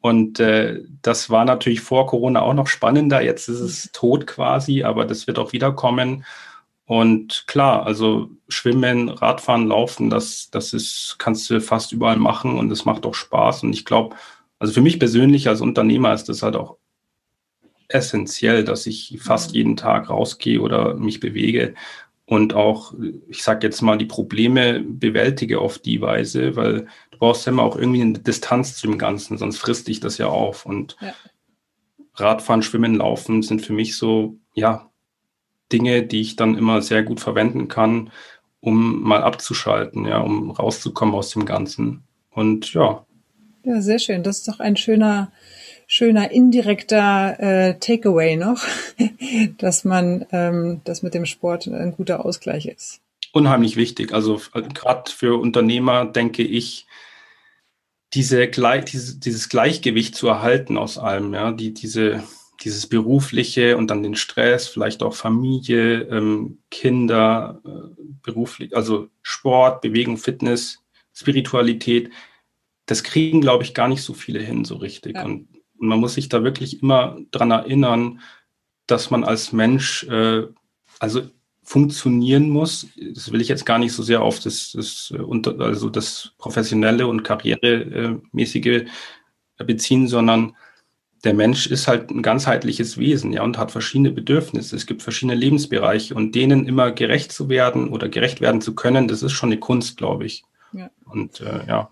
Und 0.00 0.38
äh, 0.40 0.82
das 1.02 1.30
war 1.30 1.44
natürlich 1.44 1.80
vor 1.80 2.06
Corona 2.06 2.42
auch 2.42 2.54
noch 2.54 2.66
spannender. 2.66 3.22
Jetzt 3.22 3.48
ist 3.48 3.60
es 3.60 3.90
tot 3.92 4.26
quasi, 4.26 4.82
aber 4.82 5.04
das 5.04 5.26
wird 5.26 5.38
auch 5.38 5.52
wiederkommen. 5.52 6.24
Und 6.86 7.44
klar, 7.46 7.86
also 7.86 8.30
Schwimmen, 8.48 9.08
Radfahren, 9.08 9.68
Laufen, 9.68 10.10
das, 10.10 10.50
das 10.50 10.74
ist, 10.74 11.16
kannst 11.18 11.48
du 11.48 11.60
fast 11.60 11.92
überall 11.92 12.18
machen 12.18 12.58
und 12.58 12.70
es 12.70 12.84
macht 12.84 13.06
auch 13.06 13.14
Spaß. 13.14 13.62
Und 13.62 13.72
ich 13.72 13.86
glaube, 13.86 14.16
also 14.58 14.74
für 14.74 14.82
mich 14.82 14.98
persönlich 14.98 15.48
als 15.48 15.62
Unternehmer 15.62 16.12
ist 16.12 16.28
das 16.28 16.42
halt 16.42 16.56
auch 16.56 16.76
essentiell, 17.88 18.64
dass 18.64 18.86
ich 18.86 19.18
fast 19.20 19.50
mhm. 19.50 19.56
jeden 19.56 19.76
Tag 19.76 20.10
rausgehe 20.10 20.60
oder 20.60 20.94
mich 20.94 21.20
bewege 21.20 21.74
und 22.26 22.54
auch, 22.54 22.94
ich 23.28 23.42
sage 23.42 23.66
jetzt 23.66 23.82
mal, 23.82 23.98
die 23.98 24.06
Probleme 24.06 24.80
bewältige 24.80 25.60
auf 25.60 25.78
die 25.78 26.00
Weise, 26.00 26.56
weil 26.56 26.86
du 27.10 27.18
brauchst 27.18 27.46
ja 27.46 27.52
immer 27.52 27.62
auch 27.62 27.76
irgendwie 27.76 28.00
eine 28.00 28.18
Distanz 28.18 28.76
zu 28.76 28.86
dem 28.86 28.98
Ganzen, 28.98 29.36
sonst 29.36 29.58
frisst 29.58 29.88
dich 29.88 30.00
das 30.00 30.18
ja 30.18 30.26
auf. 30.26 30.64
Und 30.64 30.96
ja. 31.00 31.14
Radfahren, 32.14 32.62
Schwimmen, 32.62 32.94
Laufen 32.94 33.42
sind 33.42 33.60
für 33.60 33.72
mich 33.72 33.96
so, 33.96 34.38
ja, 34.54 34.90
Dinge, 35.72 36.02
die 36.02 36.20
ich 36.20 36.36
dann 36.36 36.56
immer 36.56 36.80
sehr 36.80 37.02
gut 37.02 37.20
verwenden 37.20 37.68
kann, 37.68 38.10
um 38.60 39.02
mal 39.02 39.22
abzuschalten, 39.22 40.06
ja, 40.06 40.18
um 40.18 40.50
rauszukommen 40.50 41.14
aus 41.14 41.30
dem 41.30 41.44
Ganzen. 41.44 42.04
Und 42.30 42.72
ja. 42.72 43.04
Ja, 43.64 43.80
sehr 43.80 43.98
schön. 43.98 44.22
Das 44.22 44.38
ist 44.38 44.48
doch 44.48 44.60
ein 44.60 44.76
schöner, 44.76 45.32
schöner 45.94 46.32
indirekter 46.32 47.38
äh, 47.38 47.78
Takeaway 47.78 48.34
noch, 48.34 48.60
dass 49.58 49.84
man 49.84 50.26
ähm, 50.32 50.80
das 50.82 51.04
mit 51.04 51.14
dem 51.14 51.24
Sport 51.24 51.68
ein 51.68 51.92
guter 51.92 52.24
Ausgleich 52.24 52.66
ist. 52.66 53.00
Unheimlich 53.32 53.76
wichtig. 53.76 54.12
Also 54.12 54.40
äh, 54.54 54.62
gerade 54.62 55.12
für 55.12 55.40
Unternehmer 55.40 56.04
denke 56.04 56.42
ich, 56.42 56.86
diese, 58.12 58.48
diese, 58.48 59.18
dieses 59.20 59.48
Gleichgewicht 59.48 60.16
zu 60.16 60.26
erhalten 60.26 60.78
aus 60.78 60.98
allem, 60.98 61.32
ja, 61.32 61.52
die, 61.52 61.72
diese, 61.72 62.24
dieses 62.62 62.88
berufliche 62.88 63.76
und 63.76 63.88
dann 63.88 64.02
den 64.02 64.16
Stress, 64.16 64.66
vielleicht 64.66 65.00
auch 65.04 65.14
Familie, 65.14 66.02
ähm, 66.10 66.58
Kinder, 66.72 67.60
äh, 67.64 68.02
beruflich, 68.20 68.76
also 68.76 69.10
Sport, 69.22 69.80
Bewegung, 69.80 70.16
Fitness, 70.16 70.80
Spiritualität, 71.12 72.10
das 72.86 73.04
kriegen, 73.04 73.40
glaube 73.40 73.62
ich, 73.62 73.74
gar 73.74 73.86
nicht 73.86 74.02
so 74.02 74.12
viele 74.12 74.40
hin 74.40 74.64
so 74.64 74.74
richtig. 74.74 75.14
Ja. 75.14 75.24
Und, 75.24 75.53
und, 75.78 75.88
man 75.88 76.00
muss 76.00 76.14
sich 76.14 76.28
da 76.28 76.44
wirklich 76.44 76.82
immer 76.82 77.18
dran 77.30 77.50
erinnern, 77.50 78.20
dass 78.86 79.10
man 79.10 79.24
als 79.24 79.52
Mensch 79.52 80.04
äh, 80.04 80.42
also 80.98 81.22
funktionieren 81.62 82.50
muss. 82.50 82.86
Das 83.14 83.32
will 83.32 83.40
ich 83.40 83.48
jetzt 83.48 83.64
gar 83.64 83.78
nicht 83.78 83.92
so 83.92 84.02
sehr 84.02 84.22
auf 84.22 84.38
das, 84.40 84.72
das 84.72 85.12
äh, 85.16 85.50
also 85.58 85.88
das 85.88 86.32
professionelle 86.38 87.06
und 87.06 87.22
karrieremäßige 87.22 88.84
beziehen, 89.58 90.08
sondern 90.08 90.54
der 91.24 91.34
Mensch 91.34 91.66
ist 91.66 91.88
halt 91.88 92.10
ein 92.10 92.22
ganzheitliches 92.22 92.98
Wesen, 92.98 93.32
ja, 93.32 93.42
und 93.42 93.56
hat 93.56 93.70
verschiedene 93.70 94.10
Bedürfnisse. 94.10 94.76
Es 94.76 94.86
gibt 94.86 95.02
verschiedene 95.02 95.34
Lebensbereiche 95.34 96.14
und 96.14 96.34
denen 96.34 96.66
immer 96.66 96.92
gerecht 96.92 97.32
zu 97.32 97.48
werden 97.48 97.88
oder 97.88 98.08
gerecht 98.10 98.42
werden 98.42 98.60
zu 98.60 98.74
können, 98.74 99.08
das 99.08 99.22
ist 99.22 99.32
schon 99.32 99.48
eine 99.48 99.58
Kunst, 99.58 99.96
glaube 99.96 100.26
ich. 100.26 100.44
Ja. 100.72 100.90
Und 101.06 101.40
äh, 101.40 101.66
ja. 101.66 101.90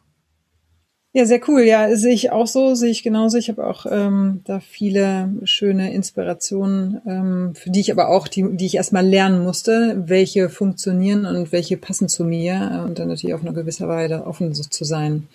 Ja, 1.15 1.27
sehr 1.27 1.41
cool. 1.47 1.61
Ja, 1.63 1.95
sehe 1.95 2.15
ich 2.15 2.31
auch 2.31 2.47
so, 2.47 2.75
sehe 2.75 2.91
ich 2.91 3.03
genauso. 3.03 3.37
Ich 3.37 3.51
habe 3.51 3.67
auch 3.67 3.85
ähm, 3.91 4.41
da 4.45 4.61
viele 4.61 5.31
schöne 5.45 5.93
Inspirationen, 5.93 7.03
ähm, 7.07 7.55
für 7.55 7.69
die 7.69 7.81
ich 7.81 7.93
aber 7.93 8.09
auch, 8.09 8.29
die, 8.29 8.57
die 8.57 8.65
ich 8.65 8.77
erstmal 8.77 9.07
lernen 9.07 9.45
musste, 9.45 10.03
welche 10.07 10.49
funktionieren 10.49 11.27
und 11.27 11.53
welche 11.53 11.77
passen 11.77 12.09
zu 12.09 12.25
mir 12.25 12.83
und 12.87 12.99
dann 12.99 13.09
natürlich 13.09 13.35
auf 13.35 13.43
eine 13.43 13.53
gewisse 13.53 13.87
Weise 13.89 14.27
offen 14.27 14.55
zu 14.55 14.85
sein. 14.85 15.29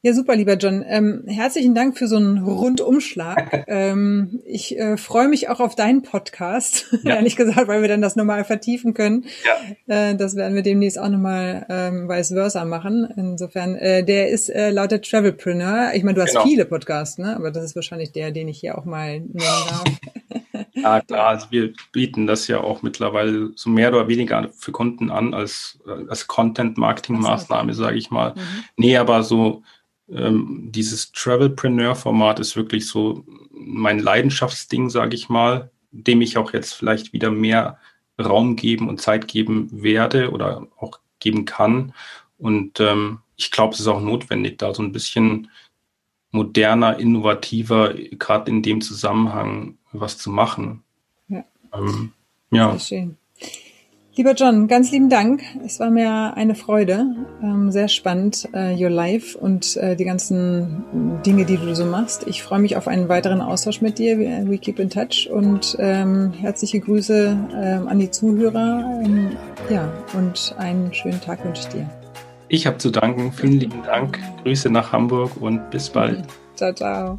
Ja, 0.00 0.12
super, 0.12 0.36
lieber 0.36 0.54
John. 0.54 0.84
Ähm, 0.86 1.24
herzlichen 1.26 1.74
Dank 1.74 1.98
für 1.98 2.06
so 2.06 2.14
einen 2.14 2.38
Rundumschlag. 2.38 3.64
ähm, 3.66 4.40
ich 4.46 4.78
äh, 4.78 4.96
freue 4.96 5.26
mich 5.26 5.48
auch 5.48 5.58
auf 5.58 5.74
deinen 5.74 6.02
Podcast, 6.02 6.86
ja. 7.02 7.16
ehrlich 7.16 7.34
gesagt, 7.34 7.66
weil 7.66 7.82
wir 7.82 7.88
dann 7.88 8.00
das 8.00 8.14
nochmal 8.14 8.44
vertiefen 8.44 8.94
können. 8.94 9.24
Ja. 9.44 10.10
Äh, 10.10 10.14
das 10.14 10.36
werden 10.36 10.54
wir 10.54 10.62
demnächst 10.62 11.00
auch 11.00 11.08
nochmal 11.08 11.66
ähm, 11.68 12.08
vice 12.08 12.28
versa 12.28 12.64
machen. 12.64 13.08
Insofern, 13.16 13.74
äh, 13.74 14.04
der 14.04 14.28
ist 14.28 14.50
äh, 14.50 14.70
lauter 14.70 15.00
Travelpreneur. 15.00 15.90
Ich 15.94 16.04
meine, 16.04 16.14
du 16.14 16.22
hast 16.22 16.34
genau. 16.34 16.44
viele 16.44 16.64
Podcasts, 16.64 17.18
ne? 17.18 17.34
aber 17.34 17.50
das 17.50 17.64
ist 17.64 17.74
wahrscheinlich 17.74 18.12
der, 18.12 18.30
den 18.30 18.46
ich 18.46 18.60
hier 18.60 18.78
auch 18.78 18.84
mal 18.84 19.18
nennen 19.18 19.38
darf. 19.38 19.84
Ja, 20.74 21.00
klar, 21.00 21.26
also 21.28 21.48
wir 21.50 21.72
bieten 21.90 22.28
das 22.28 22.46
ja 22.46 22.60
auch 22.60 22.82
mittlerweile 22.82 23.50
so 23.56 23.68
mehr 23.68 23.88
oder 23.88 24.06
weniger 24.06 24.48
für 24.56 24.70
Kunden 24.70 25.10
an 25.10 25.34
als, 25.34 25.78
als 26.08 26.28
Content-Marketing-Maßnahme, 26.28 27.74
sage 27.74 27.96
ich 27.96 28.10
mal. 28.12 28.34
Mhm. 28.34 28.64
Nee, 28.76 28.96
aber 28.96 29.24
so 29.24 29.62
ähm, 30.10 30.68
dieses 30.70 31.12
Travelpreneur-Format 31.12 32.40
ist 32.40 32.56
wirklich 32.56 32.86
so 32.86 33.24
mein 33.50 33.98
Leidenschaftsding, 33.98 34.90
sage 34.90 35.14
ich 35.14 35.28
mal, 35.28 35.70
dem 35.90 36.20
ich 36.20 36.38
auch 36.38 36.52
jetzt 36.52 36.74
vielleicht 36.74 37.12
wieder 37.12 37.30
mehr 37.30 37.78
Raum 38.20 38.56
geben 38.56 38.88
und 38.88 39.00
Zeit 39.00 39.28
geben 39.28 39.68
werde 39.70 40.30
oder 40.30 40.66
auch 40.76 41.00
geben 41.20 41.44
kann. 41.44 41.92
Und 42.38 42.80
ähm, 42.80 43.20
ich 43.36 43.50
glaube, 43.50 43.74
es 43.74 43.80
ist 43.80 43.86
auch 43.86 44.00
notwendig, 44.00 44.58
da 44.58 44.74
so 44.74 44.82
ein 44.82 44.92
bisschen 44.92 45.50
moderner, 46.30 46.98
innovativer, 46.98 47.94
gerade 47.94 48.50
in 48.50 48.62
dem 48.62 48.80
Zusammenhang 48.80 49.78
was 49.92 50.18
zu 50.18 50.30
machen. 50.30 50.82
Ja. 51.28 51.44
Ähm, 51.72 52.12
ja. 52.50 52.72
Sehr 52.72 52.80
schön. 52.80 53.16
Lieber 54.18 54.34
John, 54.34 54.66
ganz 54.66 54.90
lieben 54.90 55.08
Dank. 55.08 55.44
Es 55.64 55.78
war 55.78 55.90
mir 55.90 56.34
eine 56.34 56.56
Freude. 56.56 57.06
Ähm, 57.40 57.70
sehr 57.70 57.86
spannend, 57.86 58.48
äh, 58.52 58.74
Your 58.74 58.90
Life 58.90 59.38
und 59.38 59.76
äh, 59.76 59.94
die 59.94 60.04
ganzen 60.04 61.22
Dinge, 61.24 61.44
die 61.44 61.56
du 61.56 61.72
so 61.76 61.84
machst. 61.84 62.26
Ich 62.26 62.42
freue 62.42 62.58
mich 62.58 62.76
auf 62.76 62.88
einen 62.88 63.08
weiteren 63.08 63.40
Austausch 63.40 63.80
mit 63.80 64.00
dir. 64.00 64.18
We 64.18 64.58
keep 64.58 64.80
in 64.80 64.90
touch 64.90 65.30
und 65.30 65.76
ähm, 65.78 66.32
herzliche 66.32 66.80
Grüße 66.80 67.38
ähm, 67.54 67.86
an 67.86 68.00
die 68.00 68.10
Zuhörer. 68.10 69.02
Ähm, 69.04 69.36
ja, 69.70 69.88
und 70.14 70.52
einen 70.58 70.92
schönen 70.92 71.20
Tag 71.20 71.44
wünsche 71.44 71.62
ich 71.62 71.68
dir. 71.68 71.88
Ich 72.48 72.66
habe 72.66 72.78
zu 72.78 72.90
danken. 72.90 73.30
Vielen 73.30 73.60
lieben 73.60 73.84
Dank. 73.86 74.18
Grüße 74.42 74.68
nach 74.68 74.90
Hamburg 74.90 75.30
und 75.40 75.70
bis 75.70 75.90
bald. 75.90 76.24
Ciao, 76.56 76.72
ciao. 76.72 77.18